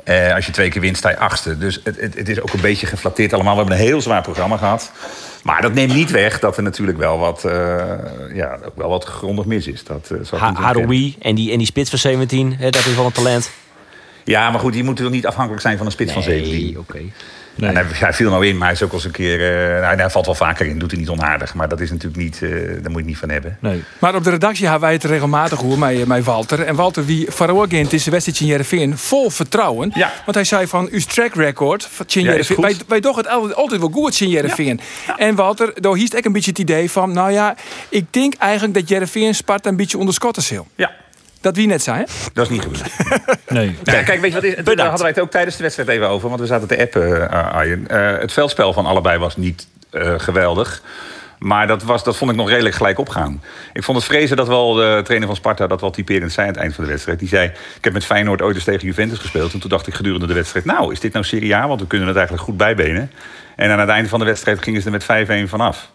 [0.04, 1.58] Eh, als je twee keer wint, sta je achtste.
[1.58, 3.54] Dus het, het, het is ook een beetje geflatteerd allemaal.
[3.54, 4.92] We hebben een heel zwaar programma gehad.
[5.44, 7.52] Maar dat neemt niet weg dat er natuurlijk wel wat, eh,
[8.34, 9.84] ja, ook wel wat grondig mis is.
[9.84, 10.56] Dat, eh, ontkennen.
[10.62, 13.50] Haroui en die, en die spits van 17, hè, dat is wel een talent.
[14.26, 16.52] Ja, maar goed, die moeten wel niet afhankelijk zijn van een spits van 17.
[16.64, 17.00] Nee, oké.
[17.58, 17.70] Nee.
[17.70, 19.40] En hij, hij viel nou in, maar hij is ook al eens een keer...
[19.40, 21.54] eh, hij, hij valt wel vaker in, doet hij niet onaardig.
[21.54, 22.42] Maar dat is natuurlijk niet...
[22.44, 22.50] eh,
[22.82, 23.58] daar moet je niet van hebben.
[23.62, 23.84] Nee.
[24.00, 26.62] Maar op de redactie hebben wij het regelmatig over met, met Walter.
[26.62, 29.92] En Walter, wie Faroagent is de wedstrijd in Jereveen vol vertrouwen.
[29.96, 30.12] Ja.
[30.26, 32.48] Want hij zei van, uw track record Ja, is.
[32.50, 34.80] Wij, wij doen het altijd, altijd wel goed in Jereveen.
[35.18, 37.12] En Walter, daar hiest ook een beetje het idee van...
[37.12, 37.56] Nou ja,
[37.90, 40.68] ik denk eigenlijk dat Jereveen Sparta een beetje onderschotten zal.
[40.76, 40.92] Ja,
[41.46, 42.04] Dat wie net zei, hè?
[42.34, 42.84] dat is niet gebeurd.
[43.48, 43.76] Nee.
[43.84, 44.56] Ja, kijk, weet je wat is?
[44.56, 46.28] Daar hadden wij het ook tijdens de wedstrijd even over.
[46.30, 47.88] Want we zaten te appen, eh, Arjen.
[47.88, 50.82] Eh, het veldspel van allebei was niet eh, geweldig.
[51.40, 53.42] Maar dat, was, dat vond ik nog redelijk gelijk opgaan.
[53.74, 56.54] Ik vond het vrezen dat wel de trainer van Sparta dat wel typerend zei aan
[56.54, 57.20] het eind van de wedstrijd.
[57.20, 57.48] Die zei,
[57.78, 59.54] ik heb met Feyenoord ooit eens tegen Juventus gespeeld.
[59.54, 61.68] En toen dacht ik gedurende de wedstrijd, nou, is dit nou Serie A?
[61.68, 63.12] Want we kunnen het eigenlijk goed bijbenen.
[63.56, 65.90] En aan het einde van de wedstrijd gingen ze er met 5-1 vanaf.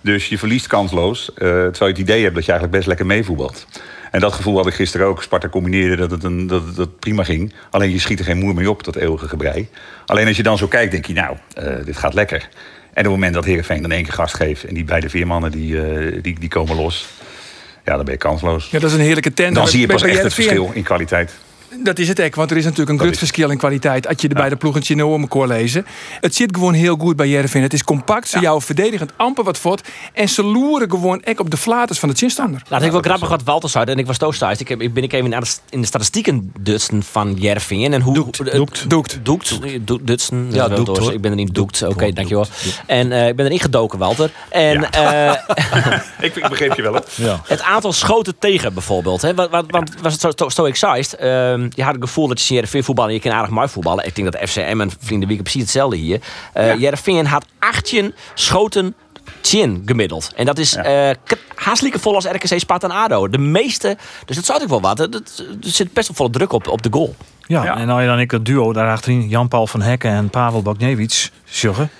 [0.00, 3.06] Dus je verliest kansloos, eh, terwijl je het idee hebt dat je eigenlijk best lekker
[3.06, 3.66] meevoetbalt.
[4.14, 5.22] En dat gevoel had ik gisteren ook.
[5.22, 7.52] Sparta combineerde dat het, een, dat dat prima ging.
[7.70, 9.68] Alleen je schiet er geen moer mee op, dat eeuwige gebrei.
[10.06, 12.40] Alleen als je dan zo kijkt, denk je, nou, eh, dit gaat lekker.
[12.40, 12.48] En
[12.88, 14.64] op het moment dat Heerenveen dan één keer gas geeft...
[14.64, 17.08] en die beide veermannen die, eh, die, die komen los...
[17.84, 18.70] ja, dan ben je kansloos.
[18.70, 19.54] Ja, dat is een heerlijke tent.
[19.54, 21.34] Dan zie je pas echt het verschil in kwaliteit.
[21.82, 24.06] Dat is het ook, want er is natuurlijk een groot verschil in kwaliteit.
[24.08, 25.86] Als je de beide ploegen in om elkaar lezen.
[26.20, 27.62] Het zit gewoon heel goed bij Jervin.
[27.62, 29.88] Het is compact, ze jou verdedigend amper wat voort.
[30.12, 32.58] En ze loeren gewoon echt op de flaters van de chinstander.
[32.68, 33.84] Nou, dat ik wel grappig wat Walter zei.
[33.84, 34.60] En ik was toasthuis.
[34.60, 37.92] Ik, heb, ik ben ik even naar de, in de statistieken dutsen van Jervin.
[37.92, 38.14] En hoe...
[38.14, 38.90] Doekt, eh, doekt.
[38.90, 39.18] Doekt.
[39.24, 39.58] Doekt.
[39.86, 40.06] Doekt.
[40.06, 40.48] Dutsen.
[40.50, 41.10] Ja, doekt.
[41.12, 41.82] Ik ben erin doekt.
[41.82, 42.46] Oké, Gewoon dankjewel.
[42.86, 44.30] En eh, ik ben erin gedoken, Walter.
[44.50, 44.90] En Ja.
[45.50, 47.00] eh, Ik, ik begreep je wel, hè?
[47.14, 47.40] Ja.
[47.46, 49.22] het aantal schoten tegen bijvoorbeeld.
[49.22, 49.34] Hè?
[49.34, 51.16] Want, want, want was het zo, zo, zo excised.
[51.74, 53.12] Je had het gevoel dat je Jereveen voetballen.
[53.12, 54.06] Je kan aardig mooi voetballen.
[54.06, 56.20] Ik denk dat FCM en Vrienden Wieken precies hetzelfde hier.
[56.52, 58.94] Eh Jereveen had 18 schoten
[59.42, 60.32] chin gemiddeld.
[60.36, 60.82] En dat is Ja.
[61.10, 61.16] eh
[61.54, 63.28] haastelijke vol als RKC Sparta en ADO.
[63.28, 65.00] De meeste, dus dat zou ik wel wat.
[65.00, 65.08] Er,
[65.60, 67.14] zit best wel volle druk op, op de goal.
[67.46, 67.76] Ja, Ja.
[67.76, 71.30] en nou je dan ik het duo daar achterin, Jan-Paul van Hekken en Pavel Bogniewicz,
[71.50, 71.90] sjoggen.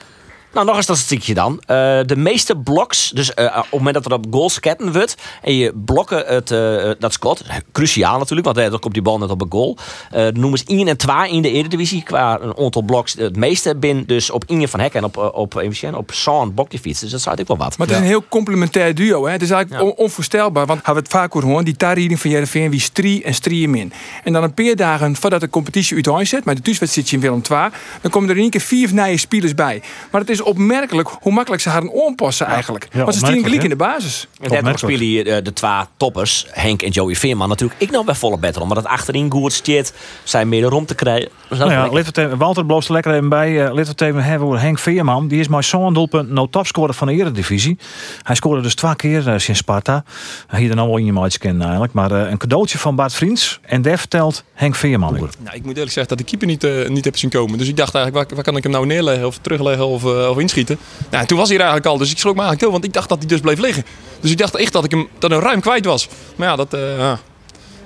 [0.54, 1.60] Nou, nog een statistiekje dan.
[1.66, 5.14] Eh, de meeste bloks, dus eh, op het moment dat er op goal scatten wordt
[5.42, 9.30] en je blokken het, eh, dat schot, cruciaal natuurlijk, want dan komt die bal net
[9.30, 9.76] op een goal.
[10.10, 13.14] Eh noemen ze 1 en 2 in de Eredivisie qua een aantal bloks.
[13.14, 17.00] Het meeste bin dus op Inge van Hekken en op, op, even op Sean Bokjefiets.
[17.00, 17.78] Dus dat zou ik wel wat.
[17.78, 19.24] Maar het is een heel complementair duo.
[19.26, 19.32] Hè?
[19.32, 19.88] Het is eigenlijk Ja.
[19.88, 20.66] on- onvoorstelbaar.
[20.66, 21.64] Want hebben we het vaak horen.
[21.64, 23.92] Die tarrieding van Jereveen wie strie en strie min.
[24.24, 26.44] En dan een paar dagen voordat de competitie uit zet.
[26.44, 27.68] Maar de thuiswedstrijd in Willem II.
[28.00, 29.82] Dan komen er in één keer vier nieuwe spelers bij.
[30.10, 32.88] Maar het is opmerkelijk hoe makkelijk ze haar een aanpassen eigenlijk.
[32.92, 34.28] Ja, Want ze opmerkelijk, gelijk in de basis.
[34.38, 34.78] En Opmerkelijk.
[34.78, 38.36] spelen hier eh, de twee toppers, Henk en Joey Veerman, natuurlijk ik nog bij volle
[38.36, 38.64] battle.
[38.64, 39.92] Maar dat achterin goed stiert,
[40.24, 41.28] zijn meer om te krijgen.
[41.48, 43.70] Nou ja, Walter bloost er lekker even bij.
[43.70, 45.28] even hebben over Henk Veerman.
[45.28, 47.78] Die is maar zo'n doelpunt nou topscorer van de Eredivisie.
[48.22, 50.04] Hij scoorde dus twee keer eh, sinds Sparta.
[50.46, 51.92] Hij hier dan al wel in je maatje kennen eigenlijk.
[51.92, 53.60] Maar een cadeautje van Bart Vriends.
[53.62, 55.28] En daar vertelt Henk Veerman over.
[55.38, 57.58] Nou, ik moet eerlijk zeggen dat de keeper niet, niet heb zien komen.
[57.58, 60.04] Dus ik dacht eigenlijk, waar, waar kan ik hem nou neerleggen of terugleggen of,
[60.34, 60.78] of inschieten?
[61.10, 62.84] Nou, en toen was hij er eigenlijk al, dus ik schrok me eigenlijk heel, want
[62.84, 63.84] ik dacht dat hij dus bleef liggen.
[64.20, 66.08] Dus ik dacht echt dat ik hem, dat hij ruim kwijt was.
[66.36, 67.18] Maar ja, dat, eh, ja,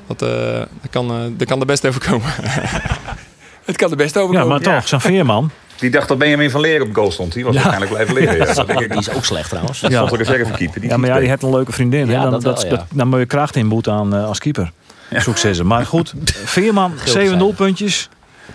[0.07, 2.27] dat, eh, dat, kan, eh, dat kan er best even komen.
[3.65, 5.51] Het kan er best over Ja, maar toch, zo'n Veerman.
[5.79, 7.33] Die dacht dat Benjamin van Leer op goal stond.
[7.33, 8.37] Die was waarschijnlijk blijven liggen.
[8.39, 8.89] Ja, dat ik.
[8.91, 9.81] Die is ook slecht trouwens.
[9.81, 9.97] Dat Ja.
[10.07, 10.81] stond er een reservekeeper.
[10.81, 11.21] Die Ja, maar ja, keeper.
[11.21, 12.07] die heeft een leuke vriendin.
[12.09, 12.15] hè.
[12.15, 12.77] Ja, dan, dat dat, wel, ja.
[12.77, 14.73] dat- dan moet je kracht inboeten aan als keeper.
[15.35, 15.65] Ze.
[15.65, 17.39] Maar goed, Veerman, zeven zijn.
[17.39, 18.09] doelpuntjes.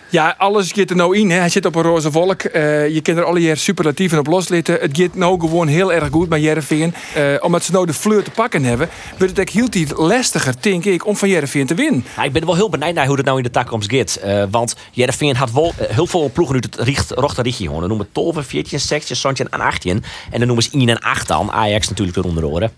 [0.09, 1.29] Ja, alles gaat er nou in.
[1.29, 1.37] Hè.
[1.37, 2.41] Hij zit op een roze wolk.
[2.41, 4.77] Eh, je kan er alle jaar superlatieven op loslitten.
[4.79, 6.93] Het gaat nou gewoon heel erg goed bij Jereveen.
[7.13, 10.85] Eh omdat ze nou de fleur te pakken hebben, wordt het ook heel lastiger, denk
[10.85, 12.05] ik, om van Jereveen te winnen.
[12.15, 14.15] Ja, ik ben wel heel benieuwd naar hoe het nou in de toekomst gaat.
[14.15, 17.69] Eh, want Jereveen had wel eh, heel veel ploegen uit het richt, rochte richtje.
[17.69, 20.03] Dan noemen 12, 14, 16, 17 en 18.
[20.31, 21.51] En dan noemen ze 1 en 8 dan.
[21.51, 22.71] Ajax natuurlijk eronder oren.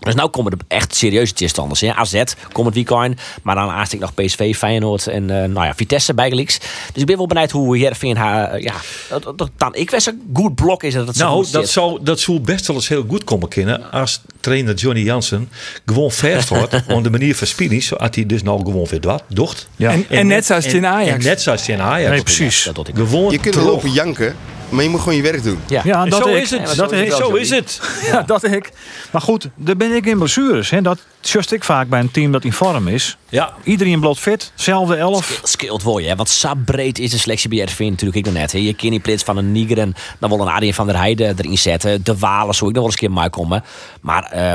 [0.00, 1.80] Dus nu komen er echt serieuze tegenstanders.
[1.80, 1.94] Hè.
[1.94, 3.20] AZ komt het weekend.
[3.42, 6.58] Maar dan haast ik nog PSV, Feyenoord en eh, nou ja, Vitesse bijgelijks.
[6.92, 8.50] Dus ik ben wel benieuwd hoe Jereveen haar...
[8.50, 8.74] eh, ja,
[9.08, 10.94] dat, dat, dan ik wist een goed blok is.
[10.94, 11.68] Dat het zo Nou, dat zit.
[11.68, 15.48] zou, dat zou best wel eens heel goed komen kunnen als trainer Johnny Jansen
[15.86, 19.22] gewoon vast wordt op de manier van spelen, zodat hij dus nou gewoon weer wat
[19.28, 19.68] docht.
[19.76, 19.90] Ja.
[19.90, 21.18] En, en net zoals in Ajax.
[21.18, 22.10] En net zoals in Ajax.
[22.10, 22.62] Nee, precies.
[22.64, 22.94] Dat doe ik.
[22.94, 24.36] Gewoon Je kunt lopen janken,
[24.70, 25.58] maar je moet gewoon je werk doen.
[25.66, 26.04] Ja.
[26.04, 26.42] Dat zo ik.
[26.42, 26.76] is het.
[26.76, 27.12] Dat ik.
[27.12, 27.80] Zo is het.
[28.10, 28.70] Ja, dat ik.
[29.10, 30.70] Maar goed, daar ben ik in blessures.
[30.70, 30.82] Hè.
[30.82, 33.16] Dat just ik vaak bij een team dat in vorm is.
[33.28, 35.40] Ja, Iedereen bloot fit, zelfde elf.
[35.44, 36.14] Scheelt wel, ja.
[36.14, 38.52] Want zo breed is de selectie bij RV natuurlijk ik nog net.
[38.52, 38.58] hè.
[38.58, 41.58] Je kan plaats van een Niger en dan wel een Arjen van der Heijden erin
[41.58, 42.04] zetten.
[42.04, 43.64] De Walen zou ik nog wel eens een keer maar komen.
[44.00, 44.52] Maar eh,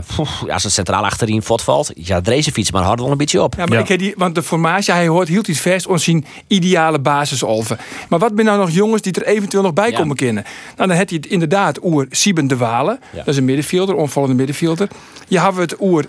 [0.54, 3.54] als het centraal achterin valt, ja, deze fiets maar hard wel een beetje op.
[3.58, 3.80] Ja, maar Ja.
[3.80, 7.78] Ik heb die, want de formatie, hij hoort hield iets vast zijn ideale basisolven.
[8.10, 9.98] Maar wat ben nou nog jongens die er eventueel nog bij Ja.
[9.98, 10.44] komen kennen?
[10.76, 13.00] Nou, dan heb je het inderdaad oer Sieben de Walen.
[13.12, 13.18] Ja.
[13.18, 14.88] Dat is een middenvelder, onvallende middenvelder.
[15.28, 16.06] Je hebt het oer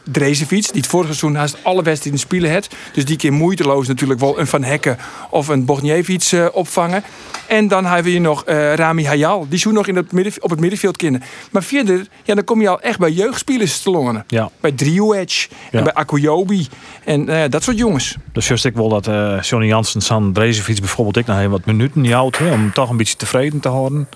[0.49, 2.69] Die het vorige seizoen haast alle wedstrijden spelen het.
[2.93, 4.99] Dus die keer moeiteloos natuurlijk wel een Van Hekken
[5.31, 7.03] of een Bogniewicz eh, opvangen.
[7.47, 10.51] En dan hebben we nog eh, Rami Hayal, die zou nog in het midden, op
[10.51, 11.23] het middenveld kennen.
[11.51, 14.25] Maar verder, ja, dan kom je al echt bij jeugdspelers te longen.
[14.27, 14.51] Ja.
[14.61, 15.79] Bij Driehoedge Ja.
[15.79, 16.67] en bij Akoyobi
[17.05, 18.17] en dat soort jongens.
[18.33, 21.65] Dus juist ik wil dat eh Johnny Jansen, San Brezefiets bijvoorbeeld ik nog even wat
[21.65, 22.05] minuten.
[22.05, 22.21] Hè,
[22.53, 24.09] om toch een beetje tevreden te houden.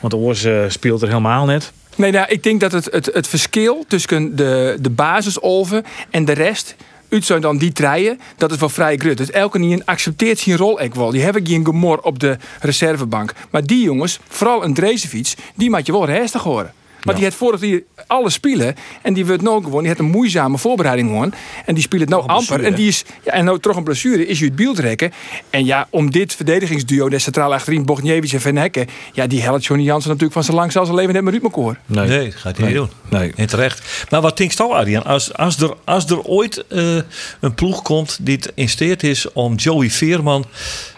[0.00, 1.72] Want Oors speelt er helemaal net.
[1.96, 6.32] Nee, nou, ik denk dat het, het, het verschil tussen de, de basisolven en de
[6.32, 6.76] rest.
[7.08, 9.16] Zijn dan die treien, dat is wel vrij groot.
[9.16, 11.10] Dus elke niet accepteert zijn rol ook wel.
[11.10, 13.32] Die hebben geen gemor op de reservebank.
[13.50, 16.72] Maar die jongens, vooral een Drezefiets, die maakt je wel restig horen.
[17.06, 18.74] Maar die heeft vorig jaar alle spelen.
[19.02, 19.78] En die wordt nou gewoon.
[19.78, 21.32] Die heeft een moeizame voorbereiding gewoon.
[21.64, 22.64] En die speelt het nou amper.
[22.64, 23.04] En die is.
[23.24, 25.12] Ja, en nou toch een blessure is je het beeld rekken.
[25.50, 28.86] En ja, om dit verdedigingsduo, de centraal achterin, Bogniewicz en Van Hekken.
[29.12, 31.76] Ja, die helpt Johnny Jansen natuurlijk van zijn lang zal zijn leven net met Ruudmekoor.
[31.86, 32.90] nee, dat gaat hij niet doen.
[33.10, 33.32] Nee.
[33.36, 34.06] En terecht.
[34.10, 35.04] Maar wat denkt jou, Arjan?
[35.04, 36.96] Als, als, er, als er ooit eh,
[37.40, 38.68] een ploeg komt die het in
[39.00, 40.44] is om Joey Veerman,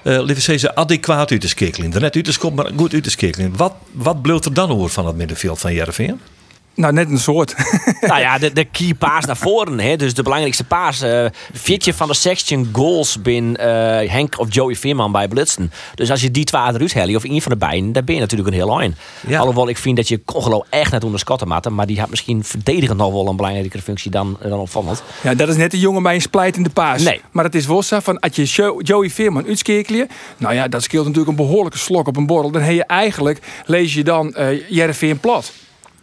[0.02, 1.92] eh we zeggen, adequaat uit te skekelen.
[1.92, 3.56] Er net uit te maar goed uit te skekelen.
[3.56, 5.72] Wat, wat bleef er dan over van het middenveld van
[6.74, 7.54] Nou, net een soort.
[8.00, 9.80] Nou ja, de, de key paas naar voren.
[9.80, 9.96] Hè?
[9.96, 11.00] Dus de belangrijkste paas.
[11.00, 13.66] eh Vietje van de section goals bin eh,
[14.11, 15.72] Henk of Joey Veerman bij Blitzen.
[15.94, 18.20] Dus als je die twee eruit haalt, of één van de beiden, dan ben je
[18.20, 18.96] natuurlijk een heel lijn.
[19.26, 19.38] Ja.
[19.38, 21.68] Alhoewel ik vind dat je Congelo echt net onderschatten maakt.
[21.68, 25.02] Maar die had misschien verdedigend nog wel een belangrijkere functie dan, dan opvallend.
[25.22, 27.02] Ja, dat is net een jongen bij een splijtende paas.
[27.02, 27.20] Nee.
[27.30, 30.82] Maar het is wel zo van, als je Jo- Joey Veerman uitskekelen, nou ja, dat
[30.82, 32.50] scheelt natuurlijk een behoorlijke slok op een borrel.
[32.50, 35.52] Dan heb je eigenlijk, lees je dan eh Jereveen plat.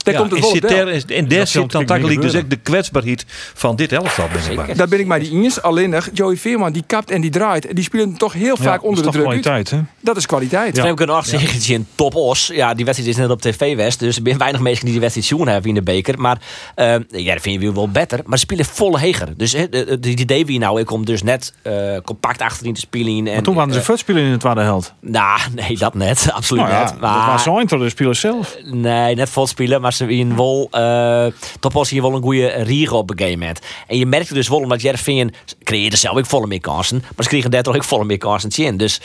[0.06, 2.50] Daar Ja, komt het wel daar, is- en daar Dat zit dan takkelijk dus ook
[2.50, 4.78] de kwetsbaarheid van dit elftal binnen.
[4.78, 5.62] Daar ben ik maar die eens.
[5.62, 7.68] Alleen nog, Joey Veerman die kapt en die draait.
[7.68, 9.80] En die spelen toch heel vaak onder de dat is druk kwaliteit, hè?
[10.02, 10.76] Dat is kwaliteit.
[10.76, 10.94] Ja.
[10.94, 12.50] kunnen ook zeggen dat je een top os.
[12.54, 14.00] Ja, die wedstrijd is net op tv West.
[14.00, 16.20] Dus er zijn weinig mensen die die wedstrijd zien hebben in de beker.
[16.20, 16.38] Maar
[16.76, 18.20] eh, ja, dat vind je wel beter.
[18.26, 19.28] Maar ze spelen volle heger.
[19.38, 22.74] Dus hè, de- de- die idee wie nou, ik kom dus net eh, compact achterin
[22.74, 23.28] te spelen.
[23.28, 24.94] En, Maar toen waren ze eh, vetspelen in het tweede held.
[25.02, 26.28] Nou, nee, dat net.
[26.34, 26.90] Absoluut Nou ja, net.
[26.90, 28.58] dat Maar, was zo door de spelers zelf.
[28.64, 30.68] Nee, net vol spelen, maar ze in wel.
[30.72, 31.26] eh
[31.60, 33.60] toch was hier wel een goede rier op een game moment.
[33.88, 37.30] En je merkte dus wel omdat Jervin creëerde zelf ook volle meer kansen, maar ze
[37.30, 38.78] kregen daar toch ook volle meer kansen in.
[38.78, 39.02] Dus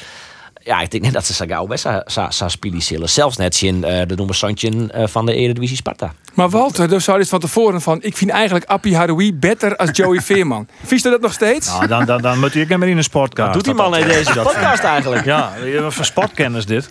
[0.62, 3.08] ja, ik denk net dat ze zo gauw best zou- spelen zullen.
[3.08, 6.12] Zelfs net in eh, de noemer Santje eh, van de Eredivisie Sparta.
[6.34, 9.90] Maar Walter, dus zou dit van tevoren van, ik vind eigenlijk Appie Haroui beter als
[9.92, 10.68] Joey Veerman.
[10.84, 11.66] Vies je dat nog steeds?
[11.66, 13.52] Nou, dan, dan, dan moet je ik maar in een sportkaart.
[13.52, 15.24] Doet die man in deze podcast eigenlijk?
[15.24, 16.88] Ja, wat voor sportkennis dit.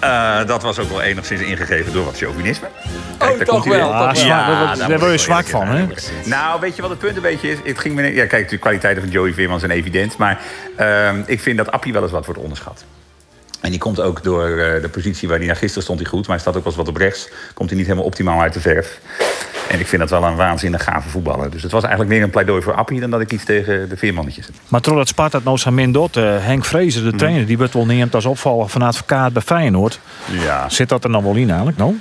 [0.00, 2.66] Eh, dat was ook wel enigszins ingegeven door wat chauvinisme.
[3.18, 4.14] Kijk, daar toch komt wel, toch Ah, wel.
[4.14, 4.28] zwak,
[4.78, 5.86] daar- word je wel zwak van, hè?
[6.24, 7.58] Nou, weet je wat het punt een beetje is?
[7.64, 10.16] Het ging me, ja, kijk, de kwaliteiten van Joey Veerman zijn evident.
[10.16, 10.40] Maar
[10.76, 12.84] ehm, ik vind dat Appie wel eens wat wordt onderschat.
[13.60, 16.20] En die komt ook door eh, de positie waar hij naar gisteren stond hij goed.
[16.20, 17.28] Maar hij staat ook wel eens wat op rechts.
[17.54, 19.00] Komt hij niet helemaal optimaal uit de verf.
[19.70, 21.50] En ik vind dat wel een waanzinnig gave voetballer.
[21.50, 23.00] Dus het was eigenlijk meer een pleidooi voor Appie...
[23.00, 24.54] dan dat ik iets tegen de Veermannetjes heb.
[24.68, 27.56] Maar terwijl het Sparta het nou zo min doet, eh, Henk Vrezer, de trainer, die
[27.58, 30.00] wordt wel neemt als opvallen van advocaat bij Feyenoord.
[30.30, 30.68] Ja.
[30.68, 32.00] Zit dat er nog wel in eigenlijk, nou?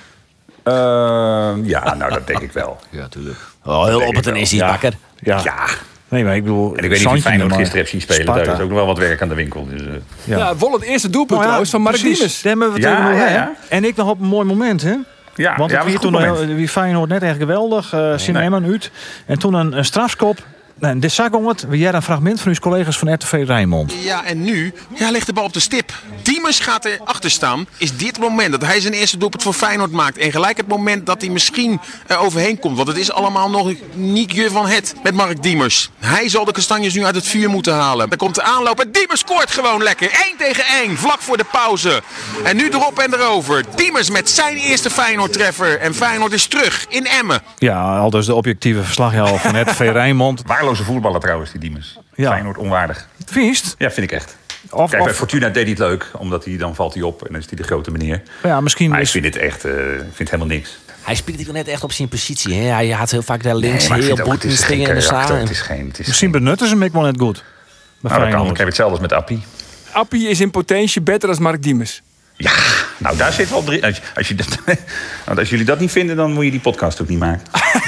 [0.64, 2.80] Ehm, ja, nou dat denk ik wel.
[2.90, 3.38] Ja, tuurlijk.
[3.64, 4.70] Oh, heel opportunistisch, wel.
[4.70, 4.94] bakker.
[5.20, 5.42] Ja.
[5.44, 5.66] Ja,
[6.08, 6.76] Nee, maar ik bedoel...
[6.76, 8.22] en ik weet niet of Feyenoord gisteren hebt zien spelen.
[8.22, 8.44] Sparta.
[8.44, 9.68] Daar is ook nog wel wat werk aan de winkel.
[9.70, 9.88] Dus, eh,
[10.24, 10.38] Ja.
[10.38, 12.42] Ja, het eerste doelpunt Nou ja, trouwens van Mark precies, Diemers.
[12.42, 13.34] Daar hebben we het Ja, over nog, ja, hè?
[13.34, 13.52] ja.
[13.70, 14.96] En ik nog op een mooi moment, hè?
[15.36, 17.94] Ja, Want ja, het was toen heel- Feyenoord net echt geweldig.
[17.94, 18.92] eh Sint Emmen uit.
[19.26, 20.38] En toen een, een strafskop.
[20.80, 21.68] Nou, dit zag om het.
[21.68, 23.94] Weer een fragment van uw collega's van RTV Rijnmond.
[24.04, 25.94] Ja, en nu ja, ligt de bal op de stip.
[26.22, 27.68] Diemers gaat erachter staan.
[27.78, 30.18] Is dit het moment dat hij zijn eerste doelpunt voor Feyenoord maakt.
[30.18, 32.76] En gelijk het moment dat hij misschien er overheen komt.
[32.76, 35.90] Want het is allemaal nog niet je van het met Mark Diemers.
[36.00, 38.10] Hij zal de kastanjes nu uit het vuur moeten halen.
[38.10, 40.12] Dan komt de aanloop en Diemers scoort gewoon lekker.
[40.12, 42.02] 1 tegen 1, vlak voor de pauze.
[42.44, 43.64] En nu erop en erover.
[43.76, 45.80] Diemers met zijn eerste Feyenoord treffer.
[45.80, 47.42] En Feyenoord is terug in Emmen.
[47.58, 50.44] Ja, al dus de objectieve verslaggever van RTV Rijnmond.
[50.66, 51.98] Waarloze voetballer trouwens, die Diemers.
[52.16, 52.30] Ja.
[52.30, 53.08] Feyenoord onwaardig.
[53.26, 53.76] Viest.
[53.78, 54.38] Ja, vind ik echt.
[54.70, 57.22] Of, Kijk, bij of Fortuna deed hij het leuk, omdat hij dan valt hij op
[57.26, 58.22] en dan is hij de grote meneer.
[58.44, 60.78] ja, misschien Maar ik is, vind dit echt, eh, ik vind helemaal niks.
[61.02, 62.54] Hij speelt hier net echt op zijn positie.
[62.54, 62.62] Hè?
[62.62, 64.16] Hij had heel vaak daar links Nee, ik heel
[64.70, 65.44] in de zaal.
[65.98, 67.44] Misschien benutten ze hem wel net goed.
[68.00, 68.50] Nou, dat kan.
[68.50, 69.44] Ik heb hetzelfde als met Appie.
[69.92, 72.02] Appie is in potentie beter als Mark Diemers.
[72.38, 72.52] Ja,
[72.98, 73.86] nou daar zit wel drie.
[73.86, 74.58] Als, als, je dat,
[75.26, 77.42] want als jullie dat niet vinden, dan moet je die podcast ook niet maken.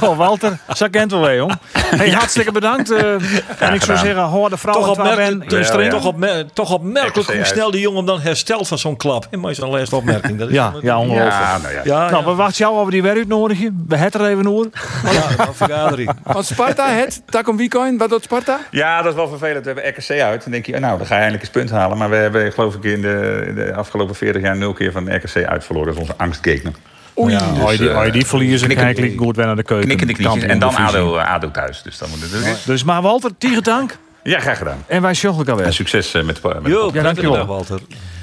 [0.00, 1.52] Oh, Walter, zo kent wel weer, jong.
[1.72, 2.90] Hey, hartstikke bedankt.
[2.90, 3.12] eh,
[3.58, 7.28] en ik zou zeggen, hoor de vrouw Toch, opmerkelijk, ben Ja, toch, opmer- toch opmerkelijk
[7.28, 7.46] hoe uit.
[7.46, 9.26] snel die jongen dan herstelt van zo'n klap.
[9.30, 10.38] En maar is een laatste opmerking.
[10.38, 11.32] Dat is Ja, ja, ongelooflijk.
[11.32, 11.80] Ja, nou ja.
[11.84, 13.74] ja, Nou, we wachten jou over die werkuitnodiging.
[13.88, 14.70] We het er even over.
[15.04, 16.10] ja, vergadering.
[16.32, 18.58] Want Sparta, het, Takom Weekend, wat doet Sparta?
[18.70, 19.64] Ja, dat is wel vervelend.
[19.64, 20.42] We hebben RKC uit.
[20.42, 21.98] Dan denk je, nou, dan ga je eindelijk eens punt halen.
[21.98, 25.44] Maar we hebben, geloof ik, in de, de afgelopen 40 jaar nul keer van RKC
[25.46, 25.86] uitverloren.
[25.86, 26.72] Dat is onze angstgegner.
[27.20, 27.32] Oei.
[27.32, 29.86] Ja, je die, je die verliezen, knikken- kijk ik goed weer naar de keuken.
[29.86, 30.42] Knikken de knietjes.
[30.44, 30.74] En dan.
[30.76, 31.82] ADO, ADO thuis.
[31.82, 32.62] Dus dan moet het...
[32.66, 33.98] Dus maar Walter, tegen dank.
[34.22, 34.84] Ja, graag gedaan.
[34.86, 35.72] En wij zorgen elkaar En weer.
[35.72, 37.02] succes eh, met de met de Jo, Ja, dankjewel.
[37.32, 37.46] dankjewel.
[37.46, 37.80] Walter.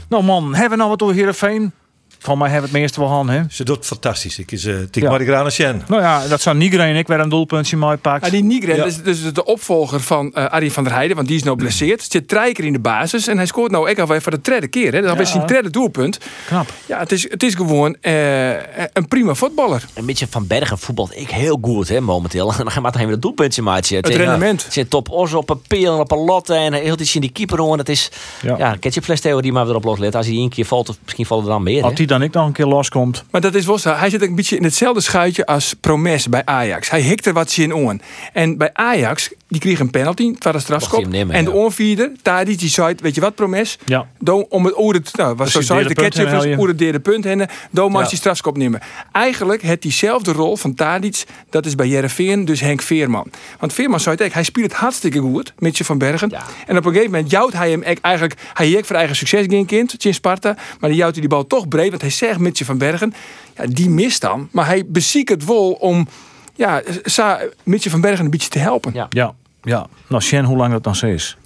[0.09, 1.71] Nou man, hebben we nou wat door Heerenveen?
[2.25, 3.41] Van mij hebben we het meeste wel aan, hè?
[3.49, 4.39] Ze doet fantastisch.
[4.39, 5.09] Ik is uh, tik Ja.
[5.09, 5.81] maar ik graag Sjen.
[5.87, 8.23] Nou ja, dat zou Nigre en ik weer een doelpuntje mooi pakken.
[8.23, 8.81] Ah, die Nigren, Ja.
[8.83, 11.57] dat is dus de opvolger van eh Arie van der Heijden, want die is nou
[11.57, 12.05] blesseerd.
[12.09, 14.67] Zit drie keer in de basis en hij scoort nou ook alweer voor de derde
[14.67, 14.85] keer.
[14.85, 14.91] Hè.
[14.91, 16.17] Dat is alweer zijn derde doelpunt.
[16.47, 16.73] Knap.
[16.85, 18.49] Ja, het is, het is gewoon eh,
[18.93, 19.85] een prima voetballer.
[19.93, 22.51] Een beetje van Bergen voetbalt ik heel goed hè, momenteel.
[22.51, 23.95] En dan gaat hij even een doelpuntje maatje.
[23.95, 24.63] Het rendement.
[24.63, 26.53] Het zit op Os, op een peel en op een lotte.
[26.53, 27.77] En heel iets in die keeper hoor.
[27.77, 28.09] Het is
[28.41, 28.57] Ja.
[28.57, 30.15] ja, ketchupfles-theorie maar erop loslet.
[30.15, 31.81] Als hij één keer valt, of misschien valt er dan meer.
[31.81, 31.93] Hè?
[32.15, 33.23] Dan ik nog een keer loskomt.
[33.31, 33.93] Maar dat is wel zo.
[33.93, 36.89] Hij zit een beetje in hetzelfde schuitje als Promes bij Ajax.
[36.89, 38.01] Hij hikt er wat zin aan.
[38.33, 41.07] En bij Ajax, die kreeg een penalty, het was een strafschop.
[41.07, 43.77] Nemen, en de onvierder, Tadic, die zei, weet je wat Promes?
[43.85, 44.07] Ja.
[44.19, 46.57] Do, om het oer het, nou, was zo Dus zei derde de punt ketchup je.
[46.57, 47.47] oer het derde punt hennen.
[47.71, 48.09] Do maar Ja.
[48.09, 48.81] die strafschop nemen.
[49.11, 53.27] Eigenlijk het diezelfde rol van Tadic, dat is bij Jereveen, dus Henk Veerman.
[53.59, 56.29] Want Veerman zei het, hij speelt het hartstikke goed, Mitje van Bergen.
[56.29, 56.43] Ja.
[56.67, 59.65] En op een gegeven moment jouwt hij hem eigenlijk, hij heeft voor eigen succes geen
[59.65, 62.65] kind, in Sparta, maar die jouwt hij die bal toch breed, want hij zegt Mitje
[62.65, 63.13] van Bergen,
[63.57, 66.07] ja, die mist dan, maar hij beziekt het wel om,
[66.55, 68.91] ja, Sa, Mitje van Bergen een beetje te helpen.
[68.93, 69.07] Ja.
[69.09, 69.87] Ja, ja.
[70.07, 71.37] Nou, Sjen, hoe lang dat nog steeds?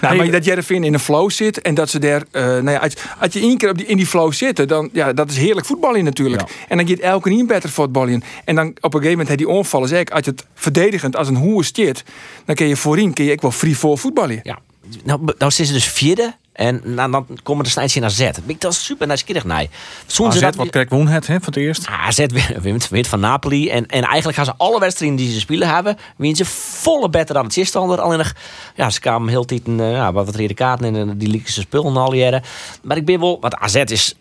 [0.00, 2.70] Nou, Hey, maar dat Jereveen in een flow zit en dat ze daar, eh, nou
[2.70, 5.30] ja, als, als je één keer op die, in die flow zit, dan ja, dat
[5.30, 6.40] is heerlijk voetballen natuurlijk.
[6.48, 6.54] Ja.
[6.68, 8.22] En dan gaat elke niet beter voetballen.
[8.44, 10.44] En dan op een gegeven moment heb je die onvallen, zeg ik, als je het
[10.54, 12.04] verdedigend als een hoer stiert,
[12.44, 14.40] dan kun je voorin kun je ook wel free voor voetballen.
[14.42, 14.58] Ja.
[15.04, 16.34] Nou, b- nou zitten ze dus vierde.
[16.54, 18.20] En nou, dan komen de snijtjes naar Z.
[18.46, 19.66] Ik dat super nieuwsgierig naar.
[20.06, 21.86] Zoen AZ, ze dat wat krijgt Woen het, hè, voor het eerst?
[21.86, 22.26] AZ
[22.60, 23.68] wint- wint van Napoli.
[23.68, 25.96] En, en eigenlijk gaan ze alle wedstrijden die ze spelen hebben...
[26.16, 28.00] winnen ze volle beter dan het zitstander.
[28.00, 28.32] Alleen nog,
[28.74, 30.96] ja, ze kwamen heel tijd een, eh, ja, wat rode kaarten...
[30.96, 32.42] en die lieken ze spullen al jaren.
[32.82, 33.38] Maar ik ben wel...
[33.40, 34.14] Want AZ is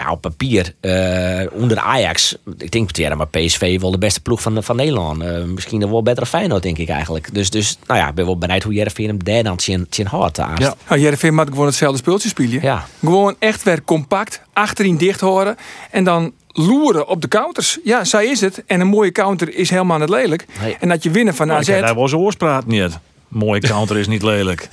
[0.00, 2.36] ja, op papier eh, onder de Ajax...
[2.58, 5.22] Ik denk ja, maar PSV wel de beste ploeg van, van Nederland.
[5.22, 7.34] Eh, misschien wel beter Feyenoord, denk ik eigenlijk.
[7.34, 10.06] Dus, dus nou ja, ik ben wel benieuwd hoe Jereveen hem daar dan zien, zien
[10.06, 10.36] houdt.
[10.36, 10.74] Ja.
[10.88, 12.62] Nou, Jereveen moet gewoon hetzelfde speeltje spelen.
[12.62, 12.86] Ja.
[13.00, 15.56] Gewoon echt weer compact, achterin dicht horen
[15.90, 17.78] en dan loeren op de counters.
[17.84, 18.62] Ja, zij is het.
[18.66, 20.46] En een mooie counter is helemaal niet lelijk.
[20.60, 20.76] Nee.
[20.80, 21.68] En dat je winnen van Nou, AZ...
[21.68, 22.98] ik heb daar wel zijn oorspraat niet.
[23.30, 24.68] Mooie counter is niet lelijk.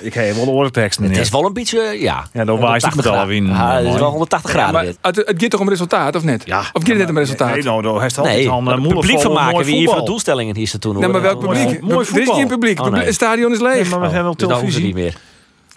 [0.00, 2.26] Ik heb wel de oorteksten Het is wel een beetje, eh, ja...
[2.32, 3.46] Ja, dan wijs ik met 180 alle.
[3.46, 4.98] Ja, het is wel 180 Ja, graden maar dit.
[5.02, 6.42] het, het gaat toch om resultaat, of net?
[6.46, 6.58] Ja.
[6.58, 7.52] Of gaat het net om resultaat?
[7.54, 9.80] Nee, nou, daar heeft altijd Nee, al maar een het publiek van maken wie hier
[9.80, 10.04] de voetbal.
[10.06, 11.80] doelstellingen hier ze toen Nee, maar welk Mooi publiek?
[11.82, 12.46] mooi er is geen voetbal.
[12.46, 12.80] publiek.
[12.80, 12.94] Oh.
[12.94, 13.90] Het stadion is leeg.
[13.90, 14.94] Maar we hebben wel Dus ze niet televisie.
[14.94, 15.14] meer.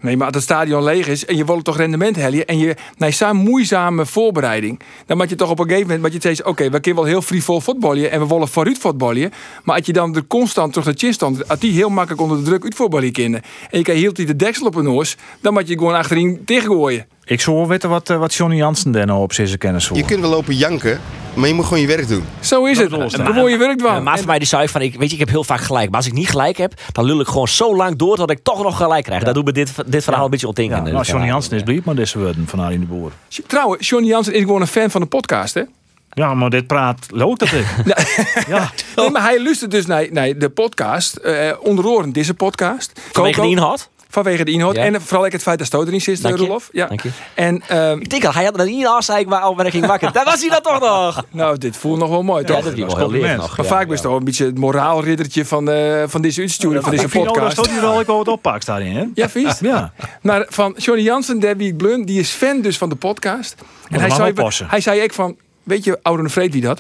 [0.04, 2.76] Nee, maar als het stadion leeg is en je wil toch rendement hellen en je
[2.98, 6.44] na zo'n moeizame voorbereiding, dan moet je toch op een gegeven moment moet je steeds,
[6.44, 9.32] oké, we kunnen wel heel frivol voetballen en we willen vooruit voetballen,
[9.63, 12.38] maar als je dan er constant terug de chin stond, als die heel makkelijk onder
[12.38, 15.54] de druk uit voetballen kennen en je heel die de deksel op een oors, dan
[15.54, 17.08] moet je gewoon achterin tegengooien.
[17.26, 20.06] Ik zou wel weten wat, eh, wat Johnny Jansen daar nou op zijn kennis Je
[20.06, 21.00] kunt wel lopen janken,
[21.34, 22.24] maar je moet gewoon je werk doen.
[22.40, 23.14] Zo is Dat het.
[23.20, 23.26] ik.
[23.26, 24.04] Gewoon je werk Een van.
[24.04, 25.88] maat van mij die zei van, ik, weet je, ik heb heel vaak gelijk.
[25.90, 28.40] Maar als ik niet gelijk heb, dan lul ik gewoon zo lang door dat ik
[28.44, 29.24] toch nog gelijk krijg.
[29.24, 30.94] Dat doet me dit, dit verhaal een beetje Ja, ontdenken.
[30.94, 33.12] nou, Johnny Jansen is blieb maar deze woorden van Arjen de Boer.
[33.48, 35.62] Trouwens, Johnny Jansen is gewoon een fan van de podcast, hè?
[36.16, 37.66] Ja, maar dit praat loopt dat ik.
[38.48, 38.72] ja.
[38.96, 42.92] Nee, maar hij luistert dus naar, naar de podcast, eh onder deze podcast.
[43.12, 43.48] Vanwege Coco.
[43.48, 43.90] de inhoud.
[44.13, 44.76] Vanwege de inhoud.
[44.76, 44.84] Ja.
[44.84, 46.45] En vooral ook het feit dat Stoot erin zit, Dank je.
[46.45, 46.69] Rolof.
[46.71, 46.88] Ja.
[46.88, 47.10] Dank je.
[47.34, 49.86] En ehm, Ik denk al, hij had er niet als ik al wanneer ik ging
[49.86, 50.12] wakker.
[50.12, 51.26] Daar was hij dan toch nog.
[51.32, 52.63] nou, dit voelt nog wel mooi, Ja, toch?
[52.63, 53.21] dat is wel heel nog.
[53.58, 53.88] maar Ja, vaak ja.
[53.88, 57.10] ben je toch een beetje het moraalriddertje van, eh, van deze uitsturing, van deze ik
[57.10, 57.56] vind dat podcast.
[57.82, 59.06] Wel ik wel wat oppakt daarin, hè?
[59.13, 59.60] Ja, vies?
[59.60, 59.93] Ja.
[60.21, 63.56] Maar van Johnny Jansen, Debbie Blun, die is fan dus van de podcast.
[63.89, 64.34] En hij zei,
[64.67, 66.80] hij zei ik van, weet je, oude Vreed wie dat?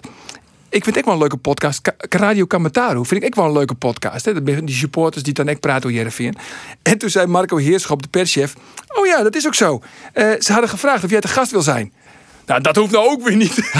[0.73, 1.81] Ik vind ik wel een leuke podcast.
[1.81, 4.25] Ka- Radio Kamataru vind ik ook wel een leuke podcast.
[4.25, 4.43] Hè?
[4.43, 6.35] Die supporters die dan echt praten over Jereveen.
[6.81, 8.53] En toen zei Marco Heerschop, de perschef...
[8.87, 9.81] Oh ja, dat is ook zo.
[10.13, 11.93] Eh, ze hadden gevraagd of jij te gast wil zijn.
[12.45, 13.57] Nou, dat hoeft nou ook weer niet.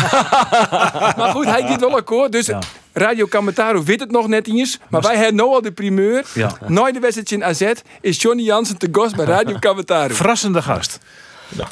[1.18, 2.32] maar goed, hij gaat wel akkoord.
[2.32, 2.60] Dus Ja.
[2.94, 4.80] Radio Kamataru weet het nog net eens.
[4.90, 6.26] Maar wij hebben nu al de primeur.
[6.34, 6.58] Ja.
[6.68, 10.14] Nooit de wedstrijd in AZ is Johnny Jansen te gast bij Radio Kamataru.
[10.14, 11.00] Verrassende gast.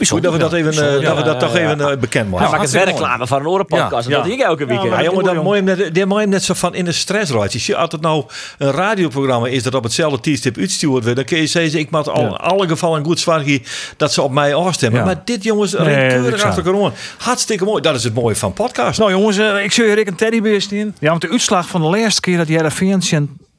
[0.10, 2.52] Goed dat we dat, even, eh, dat, we dat toch even eh, bekend Ja, maken.
[2.52, 3.92] maak het werkreclame van een andere podcast.
[3.92, 4.22] Ja, Dat ja.
[4.24, 4.78] doe ik elke week.
[4.82, 5.64] Ja, Ja, jongen, dat hem
[6.10, 7.54] net, net zo van in de stress raakt.
[7.54, 8.24] Je ziet als het nou
[8.58, 12.10] een radioprogramma is dat op hetzelfde tijdstip uitgestuurd wordt, dan kun je zeggen, ik moet
[12.10, 12.28] al Ja.
[12.28, 13.64] in alle gevallen goed zorgen
[13.98, 15.00] dat ze op mij afstemmen.
[15.00, 15.06] Ja.
[15.06, 16.94] Maar dit jongens, is achter gewoon.
[17.18, 17.82] Hartstikke mooi.
[17.82, 19.00] Dat is het mooie van podcast.
[19.00, 20.96] Nou jongens, eh, ik zie hier een teddybeer in.
[21.00, 23.02] Ja, want de uitslag van de laatste keer dat Jereveen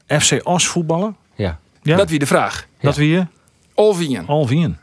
[0.06, 1.16] en FC Os voetballen.
[1.34, 1.58] Ja.
[1.82, 2.66] Ja, Dat wie de vraag.
[2.80, 3.26] dat wie je?
[3.74, 4.26] Olvien.
[4.26, 4.78] Al wien.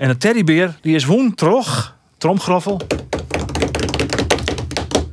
[0.00, 1.96] En de teddybeer, die is woen terug.
[2.18, 2.80] Tromgroffel.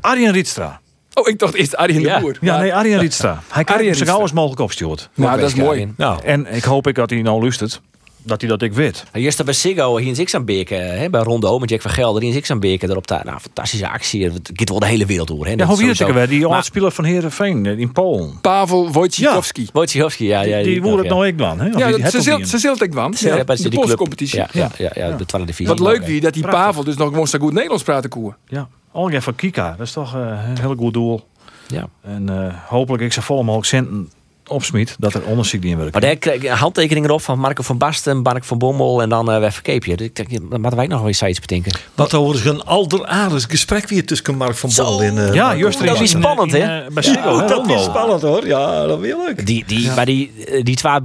[0.02, 0.80] Arjen Rietstra.
[1.14, 2.16] Oh, ik dacht eerst Arjen Ja.
[2.16, 2.38] de Boer.
[2.42, 3.42] Ja, nee, Arjen Rietstra.
[3.52, 5.10] Hij kan zo gauw als mogelijk opstuurd.
[5.14, 5.94] Nou, dat is mooi.
[5.98, 7.82] Nou, En ik hoop ik dat hij nou luistert.
[8.28, 9.04] Dat hij dat ik weet.
[9.14, 12.34] Hier staat bij Siggo, hier in Zixambeke, hè, bij Rondo met Jack van Gelder, hier
[12.50, 13.26] in erop daar.
[13.26, 14.24] Nou, fantastische actie.
[14.24, 15.46] Het gaat wel de hele wereld door.
[15.46, 15.52] Hè.
[15.52, 16.28] Ja, hoe ook weer?
[16.28, 18.42] Die Maar- oudspeler van Heerenveen eh, in Polen.
[18.42, 19.68] Pavel Wojciechowski.
[19.74, 20.42] Wojciechowski, ja.
[20.42, 21.14] ja Die woer het ja.
[21.14, 21.66] nou ik dan, hè?
[21.66, 23.14] Ja, die dat, ze ze zult ik dan.
[23.20, 23.98] Ja, Ja, bij de die Poolse club.
[23.98, 24.40] competitie.
[24.40, 25.76] Ja, ja, ja, ja, de tweede divisie.
[25.76, 28.34] Wat leuk wie dat die Pavel dus nog gewoon zo goed Nederlands praten koe.
[28.48, 29.76] Ja, Olga van Kika.
[29.78, 31.28] Dat is toch eh, een heel goed doel.
[31.68, 31.88] Ja.
[32.02, 34.12] En eh, hopelijk ik zo vol mogelijk centen
[34.48, 35.92] opsmiet dat er onderzoek die in werkt.
[35.92, 39.10] Maar daar kreeg ik een handtekening erop van Marco van Basten, Mark van Bommel en
[39.10, 39.98] dan uh.
[39.98, 41.72] Dus ik denk, ja, dan moeten wij nog wel eens iets bedenken.
[41.96, 45.28] wat overigens een alderaardig gesprek weer tussen Mark van Bommel en...
[45.28, 45.56] eh, ja,
[45.86, 46.58] dat is spannend, hè?
[46.58, 48.48] Ja, hè, dat is spannend hoor.
[48.48, 49.46] Ja, dat wil ik.
[49.46, 51.02] Die, die, Maar die, eh, die twee uh,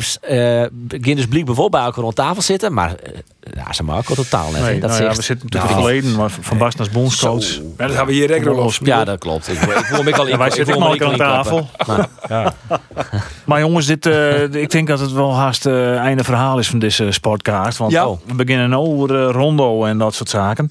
[0.71, 3.19] beginnen dus blijkbaar bijvoorbeeld bij elkaar rond tafel zitten, maar uh,
[3.55, 4.63] ja, ze Marco totaal net.
[4.63, 7.61] Nee, dat nou ja, we zitten natuurlijk verleden, maar Van Basten als bondscoach.
[7.77, 8.73] Maar dan gaan we hier rekker op.
[8.83, 9.49] Ja, dat klopt.
[9.49, 11.69] Ik, ik voel me al in wij ik zitten voel me ook aan in tafel.
[13.45, 16.79] Maar jongens, dit, eh, ik denk dat het wel haast het einde verhaal is van
[16.79, 17.79] deze sportcast.
[17.79, 18.07] Want Ja.
[18.09, 20.69] oh, we beginnen over eh, Rondo en dat soort zaken.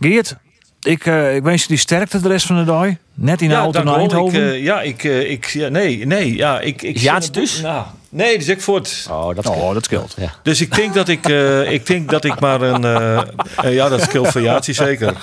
[0.00, 0.36] Geert,
[0.82, 2.86] ik, eh, ik wens je die sterkte de rest van de dag.
[3.14, 3.94] Net in de auto naar.
[3.94, 4.50] Ik, Eindhoven.
[4.52, 6.94] eh, ja, ik, eh, ik, ja, nee, nee, ja, ik, ik.
[6.94, 7.60] Is Jaantje dus?
[7.60, 9.06] Nou, nee, dus ik voort.
[9.10, 10.14] oh, dat oh, dat scheelt.
[10.16, 10.32] Ja.
[10.42, 13.16] Dus ik denk dat ik, eh, ik denk dat ik maar een, eh,
[13.56, 15.14] eh, ja, dat scheelt voor Jaatje zeker.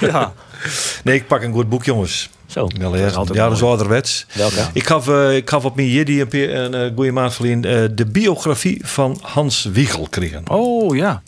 [0.00, 0.32] Ja.
[1.04, 2.30] Nee, ik pak een goed boek, jongens.
[2.52, 2.60] Zo.
[2.60, 4.26] Altijd Ja, dat is ouderwets.
[4.32, 4.66] Welke?
[4.72, 7.88] Ik gaf, eh, ik gaf op mijn Jiddy een, een eh, goede maand geleden eh,
[7.94, 10.42] de biografie van Hans Wiegel kregen.
[10.50, 11.22] Oh ja.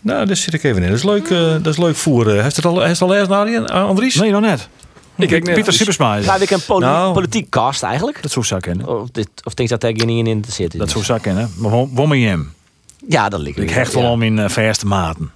[0.00, 0.88] Nou, daar zit ik even in.
[0.88, 2.30] Dat is leuk, eh, dat is leuk voor.
[2.30, 4.14] eh, Heeft het al, heeft het al eerst naar Andries?
[4.14, 4.68] Nee, nog net.
[5.16, 5.54] Ik kijk net.
[5.54, 7.12] Pieter Sippersma Ga ik een poli Nou.
[7.14, 8.22] politiek cast eigenlijk?
[8.22, 9.00] Dat zou zou kennen.
[9.00, 10.78] Of, dit, of denk je dat daar geen in te zitten?
[10.78, 11.50] Dat zou zou kennen.
[11.56, 12.52] Maar wom je hem.
[13.08, 15.30] Ja, dat ligt Ik hecht wel om in verste maten.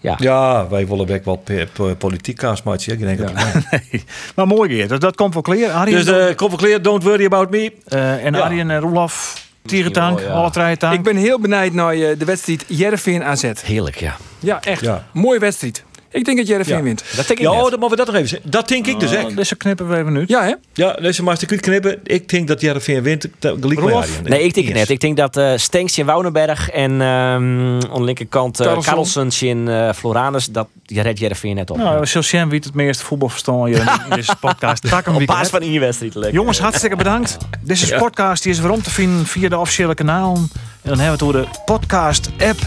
[0.00, 0.14] Ja.
[0.18, 2.92] Ja, wij willen weg wat pe- politiek kaasmaatje.
[2.92, 3.32] Ik denk dat
[3.70, 4.04] Nee.
[4.34, 5.70] Maar mooi Geert, dat, dat komt wel clear.
[5.72, 7.72] Arjen, Dus uh, kom clear, don't worry about me.
[7.88, 8.40] eh, en ja.
[8.40, 10.26] Arjen en Roelof, Tierentank, ja.
[10.26, 10.92] alle.
[10.92, 13.50] Ik ben heel benijd naar eh, de wedstrijd Jereveen AZ.
[13.64, 14.16] Heerlijk, ja.
[14.38, 14.80] Ja, echt.
[14.80, 15.06] Ja.
[15.12, 15.84] Mooie wedstrijd.
[16.12, 16.82] Ik denk dat Jereveen Ja.
[16.82, 17.04] wint.
[17.16, 17.70] Dat denk ik Ja, net.
[17.70, 18.50] dan moeten we dat nog even zeggen.
[18.50, 19.24] Dat denk ik dus echt.
[19.24, 20.24] Oh, deze knippen we even nu.
[20.26, 20.54] Ja, hè?
[20.74, 21.98] Ja, deze maar een knippen.
[22.04, 23.28] Ik denk dat Jereveen wint.
[23.40, 24.08] Arjen.
[24.24, 24.74] Nee, ik denk het Yes.
[24.74, 24.88] net.
[24.90, 28.92] Ik denk dat eh Stenks in Woudenberg en ehm aan de linkerkant uh, Karlsson.
[28.94, 31.76] Carlsons in eh Floranus, dat je redt Jereveen net op.
[31.76, 33.78] Nou, Socian wie het meeste voetbal verstaan hier
[34.10, 34.88] in deze podcast.
[34.88, 36.14] Tak hem op basis van in je wedstrijd.
[36.14, 36.32] lekker.
[36.34, 37.36] Jongens, hartstikke bedankt.
[37.60, 40.36] Deze podcast die is weer om te vinden via de officiële kanalen.
[40.82, 42.58] En dan hebben we het over de podcast app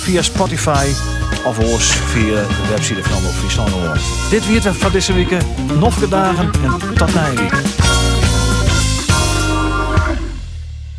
[0.00, 0.86] via Spotify
[1.44, 3.70] of oors via de website van Omroep Friesland.
[4.30, 5.36] Dit weer van deze week.
[5.78, 7.79] Nog dagen en tot na week.